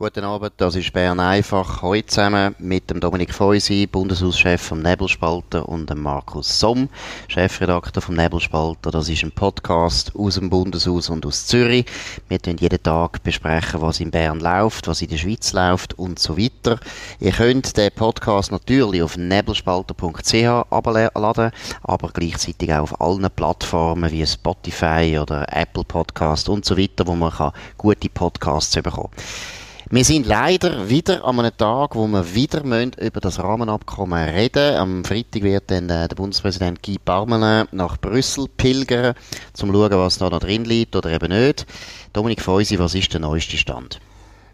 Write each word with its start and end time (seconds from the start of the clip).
Guten 0.00 0.22
Abend, 0.22 0.52
das 0.58 0.76
ist 0.76 0.92
Bern 0.92 1.18
einfach. 1.18 1.82
Heute 1.82 2.06
zusammen 2.06 2.54
mit 2.60 2.88
dem 2.88 3.00
Dominik 3.00 3.34
Feusi, 3.34 3.88
Bundeshauschef 3.88 4.62
vom 4.62 4.80
Nebelspalter 4.80 5.68
und 5.68 5.90
dem 5.90 6.02
Markus 6.02 6.60
Somm, 6.60 6.88
Chefredakteur 7.26 8.00
vom 8.00 8.14
Nebelspalter. 8.14 8.92
Das 8.92 9.08
ist 9.08 9.24
ein 9.24 9.32
Podcast 9.32 10.12
aus 10.14 10.36
dem 10.36 10.50
Bundeshaus 10.50 11.10
und 11.10 11.26
aus 11.26 11.48
Zürich. 11.48 11.84
Wir 12.28 12.40
tun 12.40 12.58
jeden 12.58 12.80
Tag 12.80 13.24
besprechen, 13.24 13.80
was 13.80 13.98
in 13.98 14.12
Bern 14.12 14.38
läuft, 14.38 14.86
was 14.86 15.02
in 15.02 15.08
der 15.08 15.16
Schweiz 15.16 15.52
läuft 15.52 15.98
und 15.98 16.20
so 16.20 16.38
weiter. 16.38 16.78
Ihr 17.18 17.32
könnt 17.32 17.76
den 17.76 17.90
Podcast 17.90 18.52
natürlich 18.52 19.02
auf 19.02 19.16
nebelspalter.ch 19.16 20.44
abladen, 20.70 21.50
aber 21.82 22.10
gleichzeitig 22.14 22.72
auch 22.72 22.82
auf 22.82 23.00
allen 23.00 23.28
Plattformen 23.34 24.12
wie 24.12 24.24
Spotify 24.24 25.18
oder 25.20 25.44
Apple 25.50 25.82
Podcast 25.82 26.48
und 26.48 26.64
so 26.64 26.78
weiter, 26.78 27.04
wo 27.04 27.16
man 27.16 27.52
gute 27.76 28.08
Podcasts 28.08 28.76
bekommen 28.76 29.10
kann. 29.10 29.67
Wir 29.90 30.04
sind 30.04 30.26
leider 30.26 30.90
wieder 30.90 31.24
an 31.24 31.40
einem 31.40 31.56
Tag, 31.56 31.96
wo 31.96 32.06
wir 32.06 32.34
wieder 32.34 32.62
über 32.62 33.20
das 33.22 33.38
Rahmenabkommen 33.38 34.22
reden. 34.28 34.76
Am 34.76 35.02
Freitag 35.02 35.42
wird 35.42 35.70
dann 35.70 35.88
äh, 35.88 36.06
der 36.06 36.14
Bundespräsident 36.14 36.82
Guy 36.82 36.98
Parmelin 37.02 37.68
nach 37.72 37.96
Brüssel 37.96 38.48
pilgern, 38.54 39.14
um 39.14 39.14
zu 39.54 39.66
schauen, 39.66 39.90
was 39.92 40.18
da 40.18 40.28
noch 40.28 40.40
drin 40.40 40.66
liegt 40.66 40.94
oder 40.94 41.10
eben 41.10 41.30
nicht. 41.30 41.66
Dominik 42.12 42.42
Feusi, 42.42 42.78
was 42.78 42.94
ist 42.94 43.14
der 43.14 43.20
neueste 43.20 43.56
Stand? 43.56 43.98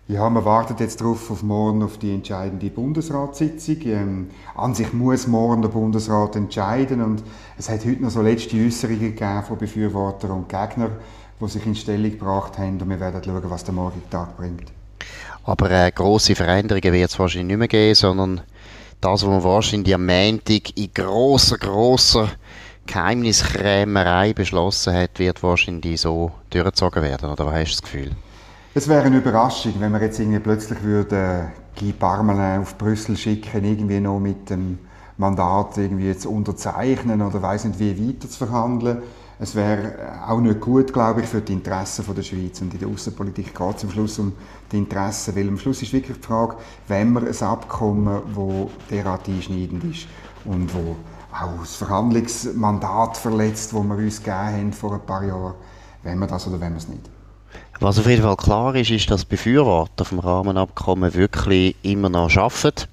Ja, 0.07 0.31
man 0.31 0.45
wartet 0.45 0.79
jetzt 0.79 1.01
darauf, 1.01 1.29
auf 1.29 1.43
morgen 1.43 1.83
auf 1.83 1.99
die 1.99 2.15
entscheidende 2.15 2.71
Bundesratssitzung. 2.71 3.79
Ähm, 3.87 4.31
an 4.55 4.77
sich 4.77 4.93
muss 4.93 5.27
morgen 5.27 5.63
der 5.63 5.69
Bundesrat 5.71 6.37
entscheiden 6.37 7.03
und 7.03 7.25
es 7.59 7.69
hat 7.69 7.85
heute 7.85 8.05
noch 8.05 8.11
so 8.11 8.23
letzte 8.23 8.57
Äußerungen 8.57 9.01
gegeben 9.01 9.43
von 9.43 9.59
Befürwortern 9.59 10.31
und 10.31 10.49
Gegnern, 10.49 10.93
die 11.41 11.49
sich 11.49 11.67
in 11.67 11.75
Stellung 11.75 12.13
gebracht 12.13 12.57
haben 12.57 12.81
und 12.81 12.89
wir 12.89 13.01
werden 13.01 13.21
schauen, 13.25 13.43
was 13.51 13.65
der 13.65 13.75
morgige 13.75 14.09
Tag 14.11 14.37
bringt. 14.37 14.74
Aber 15.45 15.71
äh, 15.71 15.91
grosse 15.93 16.35
Veränderungen 16.35 16.93
wird 16.93 17.11
es 17.11 17.19
wahrscheinlich 17.19 17.49
nicht 17.49 17.59
mehr 17.59 17.69
geben, 17.69 17.95
sondern 17.95 18.41
das, 19.01 19.23
was 19.23 19.29
man 19.29 19.45
wahrscheinlich 19.45 19.95
am 19.95 20.07
Montag 20.07 20.77
in 20.77 20.93
grosser, 20.95 21.59
grosser 21.59 22.29
Geheimniskrämerei 22.87 24.33
beschlossen 24.33 24.95
hat, 24.95 25.19
wird 25.19 25.43
wahrscheinlich 25.43 26.01
so 26.01 26.33
durchgezogen 26.51 27.03
werden. 27.03 27.31
Oder 27.31 27.47
was 27.47 27.55
hast 27.55 27.71
du 27.71 27.73
das 27.73 27.83
Gefühl? 27.83 28.11
Es 28.75 28.89
wäre 28.89 29.03
eine 29.05 29.19
Überraschung, 29.19 29.75
wenn 29.79 29.93
wir 29.93 30.03
jetzt 30.03 30.19
irgendwie 30.19 30.41
plötzlich 30.41 30.83
würde 30.83 31.53
Guy 31.79 31.93
Parmelin 31.93 32.63
auf 32.63 32.77
Brüssel 32.77 33.17
schicken, 33.17 33.65
irgendwie 33.65 34.01
noch 34.01 34.19
mit 34.19 34.51
dem 34.51 34.79
Mandat 35.17 35.77
irgendwie 35.77 36.07
jetzt 36.07 36.27
unterzeichnen 36.27 37.23
oder 37.23 37.41
weiß 37.41 37.67
nicht 37.67 37.79
wie 37.79 38.09
weiter 38.09 38.29
zu 38.29 38.39
verhandeln 38.47 39.03
es 39.39 39.55
wäre 39.55 40.23
auch 40.27 40.41
nicht 40.41 40.61
gut, 40.61 40.93
glaube 40.93 41.23
ich, 41.23 41.27
für 41.27 41.41
die 41.41 41.55
Interessen 41.55 42.05
der 42.15 42.23
Schweiz. 42.23 42.61
Und 42.61 42.73
in 42.73 42.81
der 42.81 42.89
Außenpolitik 42.89 43.55
geht 43.55 43.77
es 43.77 43.85
am 43.85 43.91
Schluss 43.91 44.19
um 44.19 44.33
die 44.71 44.79
Interessen, 44.79 45.35
weil 45.35 45.49
am 45.49 45.59
Schluss 45.59 45.83
ist 45.83 45.93
wirklich 45.93 46.17
die 46.17 46.23
Frage, 46.23 46.57
wenn 46.89 47.13
wir 47.13 47.23
ein 47.23 47.43
Abkommen, 47.43 48.23
das 48.35 48.91
derart 48.91 49.29
einschneidend 49.29 49.85
ist 49.85 50.07
und 50.45 50.73
wo 50.75 50.97
auch 51.33 51.61
das 51.61 51.75
Verhandlungsmandat 51.77 53.17
verletzt, 53.17 53.73
das 53.73 53.83
wir 53.83 53.97
uns 53.97 54.19
gegeben 54.19 54.37
haben 54.37 54.73
vor 54.73 54.95
ein 54.95 55.05
paar 55.05 55.25
Jahren, 55.25 55.55
wenn 56.05 56.19
wir 56.19 56.29
das 56.29 56.47
oder 56.47 56.61
wenn 56.61 56.73
wir 56.73 56.79
es 56.79 56.89
nicht. 56.89 57.11
Was 57.81 57.99
auf 57.99 58.07
jeden 58.07 58.23
Fall 58.23 58.37
klar 58.37 58.75
ist, 58.77 58.91
ist, 58.91 59.11
dass 59.11 59.25
Befürworter 59.25 60.05
vom 60.05 60.21
Rahmenabkommen 60.21 61.13
wirklich 61.13 61.75
immer 61.83 62.09
noch 62.09 62.37
arbeiten 62.37 62.85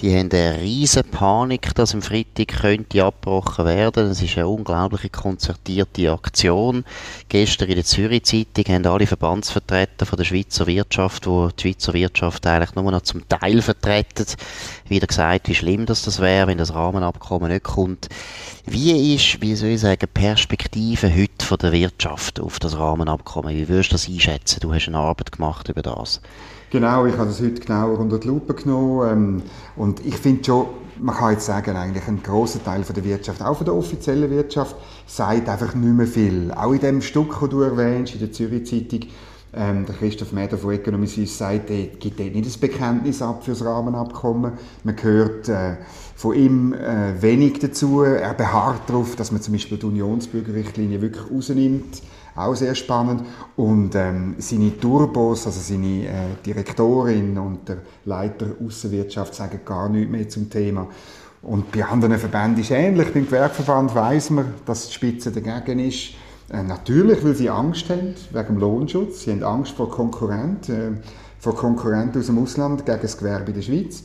die 0.00 0.14
haben 0.14 0.30
eine 0.30 0.60
riesige 0.60 1.08
Panik, 1.08 1.74
dass 1.74 1.94
am 1.94 2.02
Freitag 2.02 2.48
könnte 2.48 3.02
abgebrochen 3.02 3.64
werden. 3.64 4.10
Es 4.10 4.20
ist 4.20 4.36
eine 4.36 4.46
unglaubliche 4.46 5.08
konzertierte 5.08 6.12
Aktion. 6.12 6.84
Gestern 7.30 7.70
in 7.70 7.76
der 7.76 7.84
Zürich 7.84 8.24
Zeitung 8.24 8.74
haben 8.74 8.86
alle 8.86 9.06
Verbandsvertreter 9.06 10.04
von 10.04 10.18
der 10.18 10.24
Schweizer 10.24 10.66
Wirtschaft, 10.66 11.26
wo 11.26 11.48
die 11.48 11.62
Schweizer 11.62 11.94
Wirtschaft 11.94 12.46
eigentlich 12.46 12.74
nur 12.74 12.90
noch 12.90 13.02
zum 13.02 13.26
Teil 13.26 13.62
vertreten, 13.62 14.26
wieder 14.86 15.06
gesagt, 15.06 15.48
wie 15.48 15.54
schlimm 15.54 15.86
das 15.86 16.20
wäre, 16.20 16.48
wenn 16.48 16.58
das 16.58 16.74
Rahmenabkommen 16.74 17.50
nicht 17.50 17.64
kommt. 17.64 18.08
Wie 18.68 19.14
ist, 19.14 19.40
wie 19.40 19.54
soll 19.54 19.68
ich 19.68 19.80
sagen, 19.80 20.08
Perspektive 20.12 21.08
heute 21.08 21.46
von 21.46 21.56
der 21.58 21.70
Wirtschaft 21.70 22.40
auf 22.40 22.58
das 22.58 22.76
Rahmenabkommen? 22.76 23.54
Wie 23.54 23.68
würdest 23.68 23.92
du 23.92 23.94
das 23.94 24.08
einschätzen? 24.08 24.58
Du 24.60 24.74
hast 24.74 24.88
eine 24.88 24.98
Arbeit 24.98 25.30
gemacht 25.30 25.68
über 25.68 25.82
das. 25.82 26.20
Genau, 26.70 27.06
ich 27.06 27.16
habe 27.16 27.26
das 27.26 27.40
heute 27.40 27.60
genauer 27.60 28.00
unter 28.00 28.18
die 28.18 28.26
Lupe 28.26 28.54
genommen. 28.54 29.08
Ähm, 29.08 29.42
und 29.76 30.04
ich 30.04 30.16
finde 30.16 30.44
schon, 30.44 30.66
man 30.98 31.14
kann 31.14 31.34
jetzt 31.34 31.46
sagen, 31.46 31.76
eigentlich 31.76 32.08
ein 32.08 32.20
großer 32.20 32.62
Teil 32.64 32.82
von 32.82 32.96
der 32.96 33.04
Wirtschaft, 33.04 33.40
auch 33.40 33.56
von 33.56 33.66
der 33.66 33.74
offiziellen 33.74 34.28
Wirtschaft, 34.30 34.74
sagt 35.06 35.48
einfach 35.48 35.72
nicht 35.76 35.94
mehr 35.94 36.08
viel. 36.08 36.50
Auch 36.50 36.72
in 36.72 36.80
dem 36.80 37.02
Stück, 37.02 37.36
das 37.40 37.48
du 37.48 37.60
erwähnst, 37.60 38.14
in 38.14 38.18
der 38.18 38.32
Zürich 38.32 38.66
Zeitung, 38.66 39.08
ähm, 39.56 39.86
der 39.86 39.94
Christoph 39.94 40.32
Meder 40.32 40.58
von 40.58 40.72
Economy 40.72 41.06
Suisse 41.06 41.36
sagt, 41.36 41.70
er 41.70 41.86
gibt 41.86 42.20
dort 42.20 42.34
nicht 42.34 42.46
das 42.46 42.58
Bekenntnis 42.58 43.22
ab 43.22 43.44
für 43.44 43.52
das 43.52 43.64
Rahmenabkommen. 43.64 44.52
Man 44.84 45.02
hört 45.02 45.48
äh, 45.48 45.76
von 46.14 46.34
ihm 46.34 46.72
äh, 46.74 47.20
wenig 47.20 47.58
dazu. 47.58 48.02
Er 48.02 48.34
beharrt 48.34 48.88
darauf, 48.88 49.16
dass 49.16 49.32
man 49.32 49.40
zum 49.40 49.54
Beispiel 49.54 49.78
die 49.78 49.86
Unionsbürgerrichtlinie 49.86 51.00
wirklich 51.00 51.30
rausnimmt 51.30 52.02
auch 52.36 52.54
sehr 52.54 52.74
spannend. 52.74 53.22
Und 53.56 53.94
ähm, 53.94 54.34
seine 54.38 54.78
Turbos, 54.78 55.46
also 55.46 55.60
seine 55.60 56.06
äh, 56.06 56.12
Direktorin 56.44 57.38
und 57.38 57.68
der 57.68 57.78
Leiter 58.04 58.46
Außenwirtschaft 58.64 59.34
sagen 59.34 59.60
gar 59.64 59.88
nichts 59.88 60.10
mehr 60.10 60.28
zum 60.28 60.50
Thema. 60.50 60.86
Und 61.42 61.70
bei 61.72 61.84
anderen 61.84 62.18
Verbänden 62.18 62.60
ist 62.60 62.70
es 62.70 62.76
ähnlich. 62.76 63.12
Beim 63.12 63.24
Gewerkverband 63.24 63.94
weiß 63.94 64.30
man, 64.30 64.54
dass 64.64 64.88
die 64.88 64.94
Spitze 64.94 65.30
dagegen 65.30 65.78
ist. 65.78 66.14
Äh, 66.50 66.62
natürlich, 66.62 67.24
weil 67.24 67.34
sie 67.34 67.50
Angst 67.50 67.90
haben 67.90 68.14
wegen 68.32 68.46
dem 68.46 68.58
Lohnschutz. 68.58 69.22
Sie 69.22 69.32
haben 69.32 69.42
Angst 69.42 69.72
vor 69.72 69.90
Konkurrenten, 69.90 70.96
äh, 70.96 71.00
vor 71.38 71.56
Konkurrenten 71.56 72.20
aus 72.20 72.26
dem 72.26 72.38
Ausland 72.38 72.86
gegen 72.86 73.02
das 73.02 73.18
Gewerbe 73.18 73.50
in 73.50 73.54
der 73.54 73.62
Schweiz. 73.62 74.04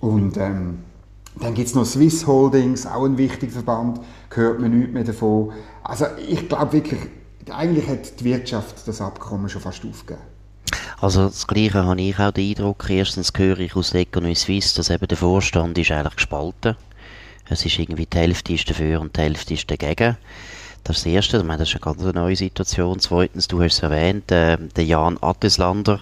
Und 0.00 0.36
ähm, 0.36 0.78
dann 1.38 1.54
gibt 1.54 1.68
es 1.68 1.74
noch 1.74 1.84
Swiss 1.84 2.26
Holdings, 2.26 2.86
auch 2.86 3.04
ein 3.04 3.16
wichtiger 3.16 3.52
Verband, 3.52 4.00
hört 4.34 4.60
man 4.60 4.76
nichts 4.76 4.92
mehr 4.92 5.04
davon. 5.04 5.52
Also 5.84 6.06
ich 6.28 6.48
glaube 6.48 6.72
wirklich, 6.72 7.00
eigentlich 7.50 7.86
hat 7.88 8.18
die 8.20 8.24
Wirtschaft 8.24 8.86
das 8.86 9.00
Abkommen 9.00 9.48
schon 9.48 9.62
fast 9.62 9.84
aufgegeben. 9.84 10.20
Also 11.00 11.26
das 11.26 11.46
Gleiche 11.46 11.84
habe 11.84 12.00
ich 12.00 12.18
auch 12.18 12.30
den 12.30 12.50
Eindruck. 12.50 12.88
Erstens 12.88 13.32
höre 13.34 13.58
ich 13.60 13.74
aus 13.74 13.94
Economy 13.94 14.34
Suisse, 14.34 14.76
dass 14.76 14.90
eben 14.90 15.08
der 15.08 15.16
Vorstand 15.16 15.78
ist 15.78 15.90
eigentlich 15.90 16.16
gespalten. 16.16 16.76
Es 17.48 17.64
ist 17.64 17.78
irgendwie 17.78 18.06
die 18.06 18.18
Hälfte 18.18 18.52
ist 18.52 18.68
dafür 18.68 19.00
und 19.00 19.16
die 19.16 19.22
Hälfte 19.22 19.54
ist 19.54 19.70
dagegen. 19.70 20.16
Das 20.84 20.96
ist 20.96 21.06
das 21.06 21.12
Erste. 21.12 21.36
Ich 21.36 21.44
meine, 21.44 21.58
das 21.58 21.68
ist 21.68 21.74
eine 21.74 21.94
ganz 21.94 22.14
neue 22.14 22.36
Situation. 22.36 22.98
Zweitens, 23.00 23.48
du 23.48 23.62
hast 23.62 23.74
es 23.74 23.82
erwähnt, 23.82 24.32
äh, 24.32 24.56
der 24.58 24.84
Jan 24.84 25.18
Atteslander, 25.20 26.00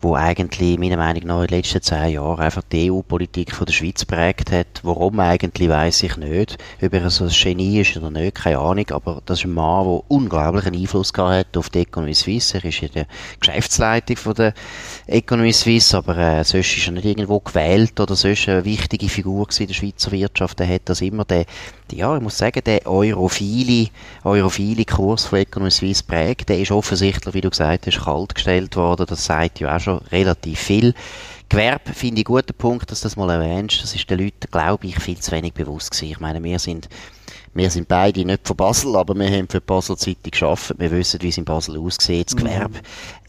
wo 0.00 0.14
eigentlich 0.14 0.78
meiner 0.78 0.96
Meinung 0.98 1.26
nach 1.26 1.40
in 1.42 1.46
den 1.48 1.58
letzten 1.58 1.82
zehn 1.82 2.12
Jahren 2.12 2.38
einfach 2.38 2.62
die 2.70 2.90
EU-Politik 2.90 3.54
von 3.54 3.66
der 3.66 3.72
Schweiz 3.72 4.04
prägt 4.04 4.52
hat. 4.52 4.66
Warum 4.82 5.18
eigentlich, 5.18 5.68
weiß 5.68 6.02
ich 6.02 6.16
nicht. 6.18 6.58
Ob 6.82 6.92
er 6.92 7.10
so 7.10 7.24
ein 7.24 7.30
Genie 7.30 7.80
ist 7.80 7.96
oder 7.96 8.10
nicht, 8.10 8.36
keine 8.36 8.58
Ahnung. 8.58 8.84
Aber 8.90 9.22
das 9.24 9.40
ist 9.40 9.46
ein 9.46 9.54
Mann, 9.54 9.86
der 9.86 10.02
unglaublichen 10.08 10.74
Einfluss 10.74 11.12
gehabt 11.12 11.34
hat 11.34 11.56
auf 11.56 11.70
die 11.70 11.80
Economy 11.80 12.14
Suisse. 12.14 12.58
Er 12.58 12.64
ist 12.64 12.82
in 12.82 12.92
der 12.92 13.06
Geschäftsleitung 13.40 14.16
von 14.16 14.34
der 14.34 14.54
Economy 15.06 15.52
Suisse, 15.52 15.96
aber 15.96 16.16
äh, 16.18 16.44
sonst 16.44 16.76
ist 16.76 16.86
er 16.86 16.92
nicht 16.92 17.06
irgendwo 17.06 17.40
gewählt 17.40 17.98
oder 17.98 18.14
sonst 18.14 18.48
eine 18.48 18.64
wichtige 18.64 19.08
Figur 19.08 19.48
in 19.58 19.66
der 19.66 19.74
Schweizer 19.74 20.12
Wirtschaft. 20.12 20.60
Er 20.60 20.68
hat 20.68 20.82
das 20.84 21.00
immer 21.00 21.24
der, 21.24 21.46
ja, 21.92 22.14
ich 22.14 22.22
muss 22.22 22.38
sagen, 22.38 22.60
der 22.64 22.86
europhile, 22.86 23.88
europhile 24.24 24.84
Kurs 24.84 25.26
von 25.26 25.38
Economy 25.38 25.70
Suisse 25.70 26.02
prägt. 26.02 26.48
Der 26.48 26.58
ist 26.58 26.70
offensichtlich, 26.70 27.34
wie 27.34 27.40
du 27.40 27.50
gesagt 27.50 27.86
hast, 27.86 28.04
kalt 28.04 28.34
gestellt 28.34 28.76
worden. 28.76 29.06
Das 29.08 29.24
sagt 29.24 29.60
ja 29.60 29.76
auch 29.76 29.80
schon 29.80 29.98
relativ 30.12 30.58
viel. 30.58 30.94
Gewerbe 31.48 31.92
finde 31.94 32.20
ich 32.20 32.26
einen 32.26 32.36
guten 32.36 32.54
Punkt, 32.54 32.90
dass 32.90 33.00
du 33.00 33.06
das 33.06 33.16
mal 33.16 33.30
erwähnst. 33.30 33.82
Das 33.82 33.94
ist 33.94 34.08
den 34.10 34.18
Leuten, 34.18 34.50
glaube 34.50 34.86
ich, 34.86 34.98
viel 34.98 35.18
zu 35.18 35.32
wenig 35.32 35.54
bewusst 35.54 35.92
gewesen. 35.92 36.12
Ich 36.12 36.20
meine, 36.20 36.42
wir 36.42 36.58
sind 36.58 36.88
wir 37.54 37.70
sind 37.70 37.88
beide 37.88 38.24
nicht 38.24 38.46
von 38.46 38.56
Basel, 38.56 38.94
aber 38.94 39.14
wir 39.14 39.28
haben 39.28 39.48
für 39.48 39.58
die 39.58 39.66
Basel 39.66 39.96
Zeitung 39.96 40.30
geschafft. 40.30 40.74
Wir 40.78 40.90
wissen, 40.90 41.20
wie 41.22 41.28
es 41.28 41.38
in 41.38 41.44
Basel 41.44 41.78
aussieht. 41.78 42.28
Das 42.28 42.34
mhm. 42.34 42.46
Gewerbe 42.46 42.78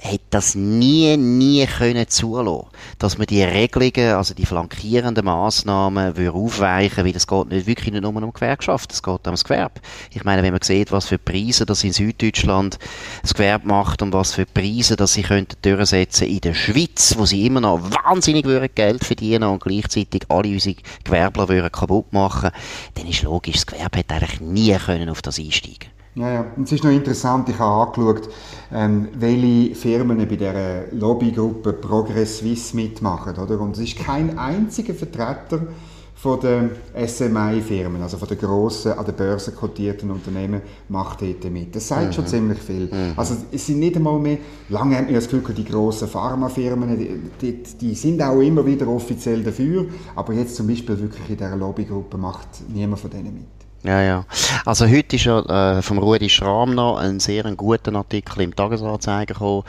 hat 0.02 0.22
das 0.30 0.56
nie, 0.56 1.18
nie 1.18 1.66
können 1.66 2.08
zulassen, 2.08 2.68
dass 3.00 3.18
man 3.18 3.28
die 3.28 3.44
Regelungen, 3.44 4.16
also 4.16 4.34
die 4.34 4.46
flankierenden 4.46 5.26
Massnahmen, 5.26 6.14
aufweichen, 6.30 7.06
weil 7.06 7.12
das 7.12 7.28
geht 7.28 7.50
nicht 7.50 7.68
wirklich 7.68 7.92
nicht 7.92 8.02
nur 8.02 8.16
um 8.16 8.34
Gewerkschaft, 8.34 8.94
es 8.94 9.04
geht 9.04 9.28
um 9.28 9.34
das 9.34 9.44
Gewerbe. 9.44 9.82
Ich 10.14 10.24
meine, 10.24 10.42
wenn 10.42 10.54
man 10.54 10.62
sieht, 10.62 10.92
was 10.92 11.08
für 11.08 11.18
Preise 11.18 11.66
das 11.66 11.84
in 11.84 11.92
Süddeutschland 11.92 12.80
das 13.22 13.34
Gewerbe 13.34 13.68
macht 13.68 14.02
und 14.02 14.14
was 14.14 14.34
für 14.34 14.46
Preise 14.46 14.96
das 14.96 15.14
sie 15.14 15.24
könnten 15.24 15.58
durchsetzen 15.62 16.28
in 16.28 16.42
der 16.42 16.54
Schweiz, 16.54 17.16
wo 17.18 17.26
sie 17.26 17.46
immer 17.46 17.62
noch 17.62 17.82
wahnsinnig 17.92 18.46
Geld 18.76 19.04
verdienen 19.04 19.50
und 19.50 19.62
gleichzeitig 19.62 20.24
alle 20.30 20.50
unsere 20.50 20.76
Gewerbler 21.04 21.50
würden 21.50 21.72
kaputt 21.72 22.14
machen, 22.14 22.52
dann 22.96 23.08
ist 23.08 23.24
logisch, 23.24 23.56
das 23.56 23.66
Gewerbe 23.66 24.00
hat 24.00 24.12
eigentlich 24.12 24.40
nie 24.40 24.76
können 24.76 25.10
auf 25.10 25.22
das 25.22 25.40
einsteigen 25.40 25.99
ja, 26.16 26.34
ja. 26.34 26.46
Und 26.56 26.64
es 26.64 26.72
ist 26.72 26.84
noch 26.84 26.92
interessant, 26.92 27.50
ich 27.50 27.60
habe 27.60 27.88
angeschaut, 27.88 28.30
ähm, 28.74 29.10
welche 29.14 29.76
Firmen 29.76 30.18
bei 30.18 30.26
dieser 30.36 30.92
Lobbygruppe 30.92 31.74
Progress 31.74 32.40
Suisse 32.40 32.76
mitmachen. 32.76 33.38
Oder? 33.38 33.60
Und 33.60 33.78
es 33.78 33.84
ist 33.84 34.00
kein 34.00 34.38
einziger 34.38 34.94
Vertreter 34.94 35.62
von 36.20 36.38
den 36.42 36.72
SMI-Firmen, 36.94 38.02
also 38.02 38.18
von 38.18 38.28
den 38.28 38.38
grossen, 38.38 38.92
an 38.92 39.06
der 39.06 39.14
Börse 39.14 39.54
kotierten 39.54 40.12
Unternehmen, 40.12 40.62
macht 40.90 41.22
dort 41.22 41.50
mit. 41.50 41.74
Das 41.74 41.88
sagt 41.88 42.08
mhm. 42.08 42.14
schon 42.14 42.28
ziemlich 42.28 42.60
viel. 42.60 42.88
Mhm. 42.88 43.14
Also 43.16 43.38
es 43.54 43.66
sind 43.66 43.80
nicht 43.80 43.96
einmal 43.96 44.20
mehr, 44.20 44.38
lange 44.68 44.98
hat 44.98 45.06
man 45.06 45.14
das 45.14 45.30
Gefühl, 45.30 45.54
die 45.56 45.64
grossen 45.64 46.10
Pharmafirmen, 46.10 47.00
die, 47.00 47.22
die, 47.42 47.64
die, 47.64 47.96
sind 47.96 48.22
auch 48.22 48.42
immer 48.42 48.66
wieder 48.66 48.90
offiziell 48.90 49.42
dafür, 49.44 49.86
aber 50.14 50.34
jetzt 50.34 50.58
zum 50.58 50.68
Beispiel 50.68 51.00
wirklich 51.00 51.30
in 51.30 51.38
dieser 51.38 51.56
Lobbygruppe 51.56 52.18
macht 52.18 52.50
niemand 52.68 53.00
von 53.00 53.12
denen 53.12 53.34
mit. 53.34 53.69
Ja, 53.84 54.02
ja. 54.02 54.26
Also 54.66 54.86
heute 54.90 55.16
ist 55.16 55.24
ja 55.24 55.78
äh, 55.78 55.82
vom 55.82 56.00
Rudi 56.00 56.30
Schramm 56.30 56.76
noch 56.76 56.98
ein 56.98 57.22
sehr 57.22 57.44
guter 57.56 57.96
Artikel 57.96 58.42
im 58.42 58.54
Tagesanzeiger 58.54 59.34
gekommen. 59.34 59.64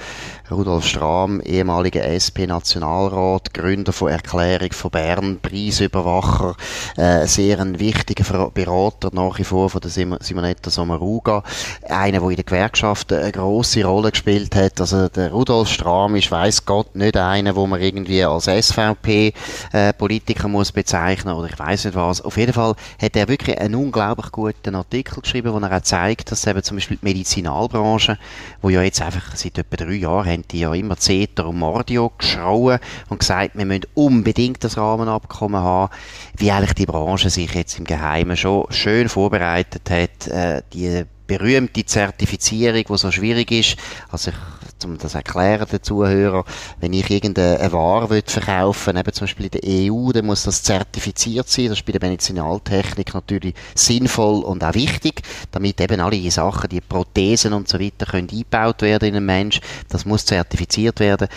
Rudolf 0.51 0.85
Schramm, 0.85 1.41
ehemaliger 1.43 2.03
SP-Nationalrat, 2.03 3.55
Gründer 3.55 3.93
von 3.93 4.09
Erklärung 4.11 4.73
von 4.73 4.91
Bern, 4.91 5.39
Preisüberwacher, 5.41 6.57
äh, 6.97 7.25
sehr 7.27 7.61
ein 7.61 7.79
wichtiger 7.79 8.51
Berater 8.51 9.11
nach 9.13 9.39
wie 9.39 9.45
vor 9.45 9.71
von 9.71 9.81
der 9.81 9.93
Sim 9.93 10.17
Simonetta 10.19 10.71
Sommaruga. 10.71 11.45
Einer, 11.89 12.19
der 12.19 12.31
in 12.31 12.37
der 12.37 12.45
Gewerkschaft 12.45 13.13
eine 13.13 13.31
grosse 13.31 13.85
Rolle 13.85 14.11
gespielt 14.11 14.57
hat. 14.57 14.81
Also 14.81 15.09
der 15.09 15.31
Rudolf 15.31 15.69
Schramm 15.69 16.17
ist, 16.17 16.33
weiss 16.33 16.67
Gott, 16.67 16.97
nicht 16.97 17.17
einer, 17.17 17.55
wo 17.55 17.65
man 17.69 17.81
irgendwie 17.81 18.25
als 18.25 18.47
SVP-Politiker 18.47 20.45
äh, 20.47 20.49
muss 20.49 20.73
bezeichnen 20.73 21.35
oder 21.35 21.47
ich 21.49 21.59
weiß 21.59 21.85
nicht 21.85 21.95
was. 21.95 22.21
Auf 22.23 22.37
jeden 22.37 22.55
Fall 22.55 22.75
hat 23.01 23.15
er 23.15 23.29
wirklich 23.29 23.57
einen 23.57 23.77
unglaublich 24.01 24.33
guten 24.33 24.75
Artikel 24.75 25.21
geschrieben, 25.21 25.53
wo 25.53 25.59
er 25.59 25.77
auch 25.77 25.83
zeigt, 25.83 26.31
dass 26.31 26.47
eben 26.47 26.63
zum 26.63 26.79
Beispiel 26.79 26.97
die 26.97 27.05
Medizinalbranche, 27.05 28.19
wo 28.63 28.71
ja 28.71 28.83
jetzt 28.83 29.03
einfach 29.03 29.37
seit 29.37 29.59
etwa 29.59 29.77
drei 29.77 29.95
Jahren 29.95 30.27
haben 30.27 30.45
die 30.51 30.61
ja 30.61 30.73
immer 30.73 30.97
Zeter 30.97 31.47
und 31.47 31.59
Mordio 31.59 32.11
geschrauen 32.17 32.79
und 33.11 33.21
gesagt, 33.21 33.57
wir 33.57 33.67
müssen 33.67 33.85
unbedingt 33.95 34.65
das 34.65 34.79
Rahmenabkommen 34.79 35.61
haben, 35.61 35.93
wie 36.37 36.51
eigentlich 36.51 36.75
die 36.75 36.87
Branche 36.87 37.29
sich 37.29 37.53
jetzt 37.55 37.79
im 37.79 37.85
Geheimen 37.85 38.37
schon 38.37 38.67
schön 38.71 39.09
vorbereitet 39.09 39.91
hat, 39.91 40.29
äh, 40.29 40.63
die 40.73 41.05
berühmte 41.27 41.85
Zertifizierung, 41.85 42.85
die 42.89 42.99
so 42.99 43.11
schwierig 43.13 43.51
ist. 43.53 43.77
Also 44.11 44.31
ich, 44.31 44.37
um 44.85 44.99
das 44.99 45.15
erklären 45.15 45.67
den 45.71 45.83
Zuhörern, 45.83 46.45
wenn 46.81 46.93
ich 46.93 47.11
irgendeine 47.11 47.73
Ware 47.73 48.11
will 48.11 48.23
verkaufen 48.25 48.97
eben 48.97 49.13
zum 49.13 49.27
Beispiel 49.27 49.47
in 49.47 49.61
der 49.61 49.93
EU, 49.93 50.13
dann 50.13 50.27
muss 50.27 50.45
das 50.45 50.63
zertifiziert 50.63 51.49
sein. 51.49 51.69
Das 51.69 51.79
ist 51.79 51.87
bei 51.87 51.93
der 51.93 52.09
Medizinaltechnik 52.09 53.15
natürlich 53.15 53.55
sinnvoll 53.75 54.43
und 54.43 54.65
auch 54.65 54.75
wichtig, 54.75 55.23
damit 55.51 55.81
eben 55.81 56.01
alle 56.01 56.31
Sachen, 56.31 56.69
die 56.69 56.81
Prothesen 56.81 57.53
und 57.53 57.69
so 57.69 57.79
weiter, 57.79 58.07
können 58.07 58.29
eingebaut 58.31 58.83
werden 58.83 59.09
in 59.09 59.17
einen 59.17 59.27
Mensch. 59.27 59.61
Das 59.89 60.05
muss 60.05 60.25
zertifiziert 60.25 61.01
werden. 61.01 61.29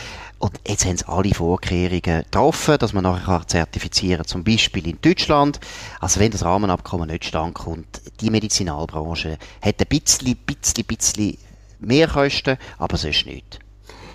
Und 0.44 0.60
jetzt 0.68 0.86
haben 0.86 0.98
sie 0.98 1.08
alle 1.08 1.34
Vorkehrungen 1.34 2.02
getroffen, 2.02 2.78
dass 2.78 2.92
man 2.92 3.04
nachher 3.04 3.48
zertifizieren 3.48 4.18
kann, 4.18 4.28
zum 4.28 4.44
Beispiel 4.44 4.88
in 4.90 4.98
Deutschland. 5.02 5.58
Also 6.02 6.20
wenn 6.20 6.32
das 6.32 6.44
Rahmenabkommen 6.44 7.10
nicht 7.10 7.24
standkommt, 7.24 8.02
die 8.20 8.30
Medizinalbranche 8.30 9.38
hat 9.62 9.80
ein 9.80 9.88
bisschen, 9.88 10.36
bisschen, 10.36 10.84
bisschen 10.84 11.38
mehr 11.86 12.08
Kosten, 12.08 12.58
aber 12.78 12.98
sonst 12.98 13.26
nicht. 13.26 13.60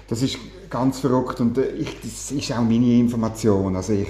Das 0.09 0.23
ist 0.23 0.39
ganz 0.71 1.01
verrückt 1.01 1.41
und 1.41 1.59
äh, 1.59 1.69
ich, 1.71 2.01
das 2.01 2.31
ist 2.31 2.53
auch 2.53 2.63
meine 2.63 2.99
Information. 2.99 3.77
Also 3.77 3.93
ich 3.93 4.09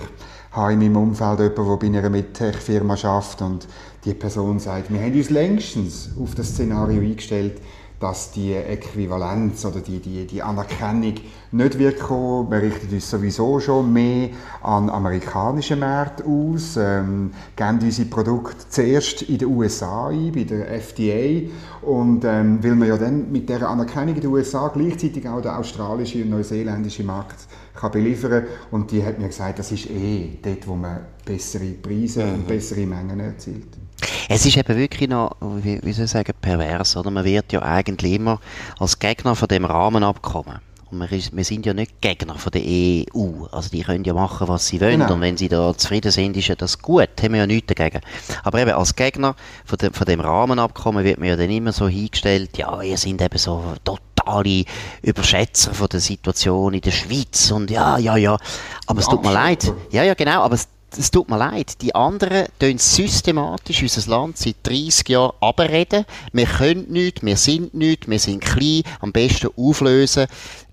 habe 0.53 0.73
in 0.73 0.79
meinem 0.79 0.97
Umfeld 0.97 1.41
jemanden, 1.41 1.69
der 1.69 1.77
bei 1.77 1.87
einer 1.87 2.11
Medtech-Firma 2.11 2.95
arbeitet 2.95 3.43
und 3.43 3.69
die 4.05 4.15
Person 4.15 4.59
sagt, 4.59 4.93
wir 4.93 5.01
haben 5.01 5.15
uns 5.15 5.31
längstens 5.31 6.11
auf 6.21 6.35
das 6.35 6.51
Szenario 6.51 7.01
eingestellt, 7.01 7.61
dass 8.01 8.31
die 8.31 8.55
Äquivalenz 8.55 9.65
oder 9.65 9.81
die, 9.81 9.99
die, 9.99 10.27
die 10.27 10.43
Anerkennung 10.43 11.15
nicht 11.51 11.79
wird 11.79 11.99
kommen. 11.99 12.51
Wir 12.51 12.63
richten 12.63 12.95
uns 12.95 13.11
sowieso 13.11 13.59
schon 13.59 13.93
mehr 13.93 14.31
an 14.63 14.89
amerikanische 14.89 15.75
Märkte 15.75 16.25
aus, 16.25 16.77
ähm, 16.77 17.33
geben 17.57 17.81
unsere 17.83 18.09
Produkte 18.09 18.69
zuerst 18.69 19.23
in 19.23 19.39
den 19.39 19.49
USA 19.49 20.09
ein, 20.09 20.33
bei 20.33 20.45
der 20.45 20.71
FDA 20.71 21.49
und 21.83 22.25
ähm, 22.25 22.63
weil 22.63 22.75
man 22.77 22.89
ja 22.89 22.97
dann 22.97 23.33
mit 23.33 23.49
der 23.49 23.69
Anerkennung 23.69 24.15
in 24.15 24.21
den 24.21 24.31
USA 24.31 24.69
gleichzeitig 24.69 25.29
auch 25.29 25.41
den 25.41 25.53
australischen 25.53 26.23
und 26.23 26.31
neuseeländischen 26.31 27.07
Markt 27.07 27.47
kann 27.75 27.93
beliefern 27.93 28.45
und 28.71 28.91
die 28.91 29.05
hat 29.05 29.19
mir 29.19 29.29
gesagt, 29.29 29.59
das 29.59 29.73
ist 29.73 29.89
eh 29.91 30.39
dort, 30.43 30.67
wo 30.67 30.75
man 30.75 31.01
bessere 31.25 31.71
Preise 31.71 32.25
mhm. 32.25 32.35
und 32.35 32.47
bessere 32.47 32.87
Mengen 32.87 33.21
erzielt. 33.21 33.88
Es 34.29 34.45
ist 34.47 34.57
eben 34.57 34.77
wirklich 34.77 35.09
noch, 35.09 35.37
wie, 35.41 35.81
wie 35.83 35.93
soll 35.93 36.07
ich 36.07 36.11
sagen, 36.11 36.33
pervers, 36.41 36.97
oder? 36.97 37.11
Man 37.11 37.25
wird 37.25 37.53
ja 37.53 37.63
eigentlich 37.63 38.15
immer 38.15 38.41
als 38.79 38.99
Gegner 38.99 39.35
von 39.35 39.49
dem 39.49 39.65
Rahmenabkommen. 39.65 40.61
Und 40.91 41.01
wir, 41.01 41.13
ist, 41.13 41.37
wir 41.37 41.45
sind 41.45 41.67
ja 41.67 41.75
nicht 41.75 42.01
Gegner 42.01 42.37
von 42.37 42.51
der 42.51 42.63
EU. 42.63 43.45
Also 43.53 43.69
die 43.71 43.83
können 43.83 44.05
ja 44.05 44.15
machen, 44.15 44.49
was 44.49 44.67
sie 44.69 44.81
wollen. 44.81 45.01
Genau. 45.01 45.15
Und 45.15 45.21
wenn 45.21 45.37
sie 45.37 45.49
da 45.49 45.77
zufrieden 45.77 46.11
sind, 46.11 46.37
ist 46.37 46.49
ja 46.49 46.55
das 46.55 46.79
gut. 46.79 47.11
Haben 47.21 47.35
wir 47.35 47.41
ja 47.41 47.47
nichts 47.47 47.75
dagegen. 47.75 48.01
Aber 48.43 48.59
eben 48.59 48.71
als 48.71 48.97
Gegner 48.97 49.37
von 49.67 49.77
dem, 49.79 49.93
von 49.93 50.07
dem 50.07 50.21
Rahmenabkommen 50.21 51.05
wird 51.05 51.19
man 51.19 51.29
ja 51.29 51.37
dann 51.37 51.51
immer 51.51 51.73
so 51.73 51.89
hingestellt, 51.89 52.57
ja, 52.57 52.81
ihr 52.81 52.97
sind 52.97 53.21
eben 53.21 53.39
so 53.39 53.63
totale 53.85 54.65
Überschätzer 55.03 55.75
von 55.75 55.89
der 55.89 56.01
Situation 56.01 56.73
in 56.73 56.81
der 56.81 56.93
Schweiz. 56.93 57.51
Und 57.51 57.71
ja, 57.71 57.99
ja, 57.99 58.17
ja. 58.17 58.39
Aber 58.87 59.01
es 59.01 59.09
tut 59.09 59.23
mir 59.23 59.33
leid. 59.33 59.71
Ja, 59.91 60.05
ja, 60.05 60.15
genau. 60.15 60.43
Aber 60.43 60.55
es 60.55 60.69
es 60.97 61.11
tut 61.11 61.29
mir 61.29 61.39
leid, 61.39 61.83
die 61.83 61.95
anderen 61.95 62.47
tun 62.59 62.79
systematisch 62.79 63.83
unser 63.83 64.11
Land 64.11 64.39
seit 64.39 64.57
30 64.63 65.09
Jahren 65.09 65.37
abreden. 65.41 66.05
Wir 66.33 66.47
können 66.47 66.91
nichts, 66.91 67.23
wir 67.23 67.37
sind 67.37 67.75
nichts, 67.75 68.09
wir 68.09 68.19
sind 68.19 68.41
klein, 68.41 68.83
am 69.01 69.13
besten 69.13 69.51
auflösen. 69.57 70.27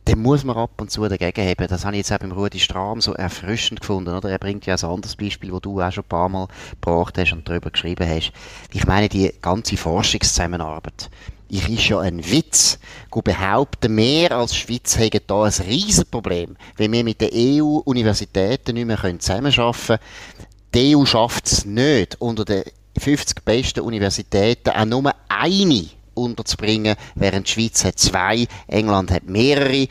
Dann 0.06 0.20
muss 0.20 0.44
man 0.44 0.56
ab 0.56 0.80
und 0.80 0.92
zu 0.92 1.08
dagegen 1.08 1.48
haben. 1.48 1.68
Das 1.68 1.84
habe 1.84 1.96
ich 1.96 2.02
jetzt 2.08 2.14
auch 2.14 2.20
beim 2.20 2.32
Rudi 2.32 2.60
Strahm 2.60 3.02
so 3.02 3.14
erfrischend 3.14 3.82
gefunden. 3.82 4.14
Oder? 4.14 4.30
Er 4.30 4.38
bringt 4.38 4.66
ja 4.68 4.76
ein 4.76 4.86
anderes 4.86 5.16
Beispiel, 5.16 5.50
das 5.50 5.62
du 5.62 5.82
auch 5.82 5.92
schon 5.92 6.04
ein 6.04 6.10
paar 6.10 6.30
Mal 6.30 6.48
gebracht 6.80 7.18
hast 7.18 7.34
und 7.34 7.50
darüber 7.50 7.72
geschrieben 7.72 8.08
hast. 8.08 8.32
Ich 8.72 8.86
meine, 8.86 9.10
die 9.10 9.34
ganze 9.42 9.78
Forschungszusammenarbeit 9.78 11.10
ich 11.50 11.70
ist 11.70 11.90
ja 11.90 12.00
ein 12.00 12.24
Witz. 12.32 12.80
Gut 13.10 13.26
behaupten, 13.26 13.96
wir 13.96 14.32
als 14.32 14.56
Schweiz 14.56 14.98
haben 14.98 15.20
da 15.28 15.44
ein 15.44 15.52
Riesenproblem, 15.52 16.58
wenn 16.78 16.92
wir 16.92 17.04
mit 17.04 17.22
den 17.22 17.30
EU-Universitäten 17.34 18.74
nicht 18.74 18.86
mehr 18.88 19.20
zusammenarbeiten 19.20 19.86
können. 19.88 20.00
Die 20.74 20.96
EU 20.96 21.06
schafft 21.06 21.48
es 21.48 21.66
nicht, 21.66 22.20
unter 22.20 22.46
den 22.46 22.64
50 22.98 23.44
besten 23.44 23.82
Universitäten 23.82 24.70
auch 24.70 24.86
nur 24.86 25.12
eine 25.30 25.86
unterzubringen, 26.14 26.96
während 27.16 27.48
die 27.48 27.52
Schweiz 27.52 27.84
hat 27.86 28.00
zwei, 28.00 28.48
England 28.68 29.12
hat 29.12 29.26
mehrere 29.26 29.88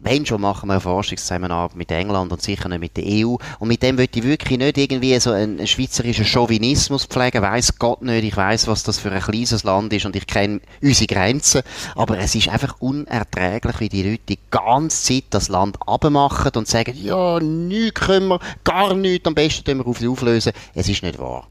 wenn 0.00 0.26
schon, 0.26 0.40
machen 0.40 0.68
wir 0.68 0.74
eine 0.74 0.80
Forschungszusammenarbeit 0.80 1.76
mit 1.76 1.90
England 1.90 2.32
und 2.32 2.42
sicher 2.42 2.68
nicht 2.68 2.80
mit 2.80 2.96
der 2.96 3.04
EU. 3.06 3.36
Und 3.58 3.68
mit 3.68 3.82
dem 3.82 3.98
würde 3.98 4.18
ich 4.18 4.24
wirklich 4.24 4.58
nicht 4.58 4.78
irgendwie 4.78 5.18
so 5.20 5.30
einen 5.30 5.66
schweizerischen 5.66 6.24
Chauvinismus 6.24 7.06
pflegen. 7.06 7.42
Weiß 7.42 7.78
Gott 7.78 8.02
nicht, 8.02 8.24
ich 8.24 8.36
weiß, 8.36 8.66
was 8.66 8.82
das 8.82 8.98
für 8.98 9.10
ein 9.10 9.20
kleines 9.20 9.64
Land 9.64 9.92
ist 9.92 10.06
und 10.06 10.16
ich 10.16 10.26
kenne 10.26 10.60
unsere 10.82 11.06
Grenzen. 11.06 11.62
Aber 11.94 12.18
es 12.18 12.34
ist 12.34 12.48
einfach 12.48 12.80
unerträglich, 12.80 13.80
wie 13.80 13.88
die 13.88 14.02
Leute 14.02 14.22
die 14.28 14.38
ganze 14.50 15.14
Zeit 15.14 15.24
das 15.30 15.48
Land 15.48 15.76
abmachen 15.86 16.52
und 16.54 16.68
sagen, 16.68 16.94
ja, 16.96 17.40
nichts 17.40 18.00
können 18.00 18.28
wir, 18.28 18.40
gar 18.64 18.94
nichts, 18.94 19.26
am 19.26 19.34
besten 19.34 19.64
können 19.64 19.80
wir 19.80 19.86
auf 19.86 20.02
auflösen. 20.02 20.52
Es 20.74 20.88
ist 20.88 21.02
nicht 21.02 21.18
wahr. 21.18 21.46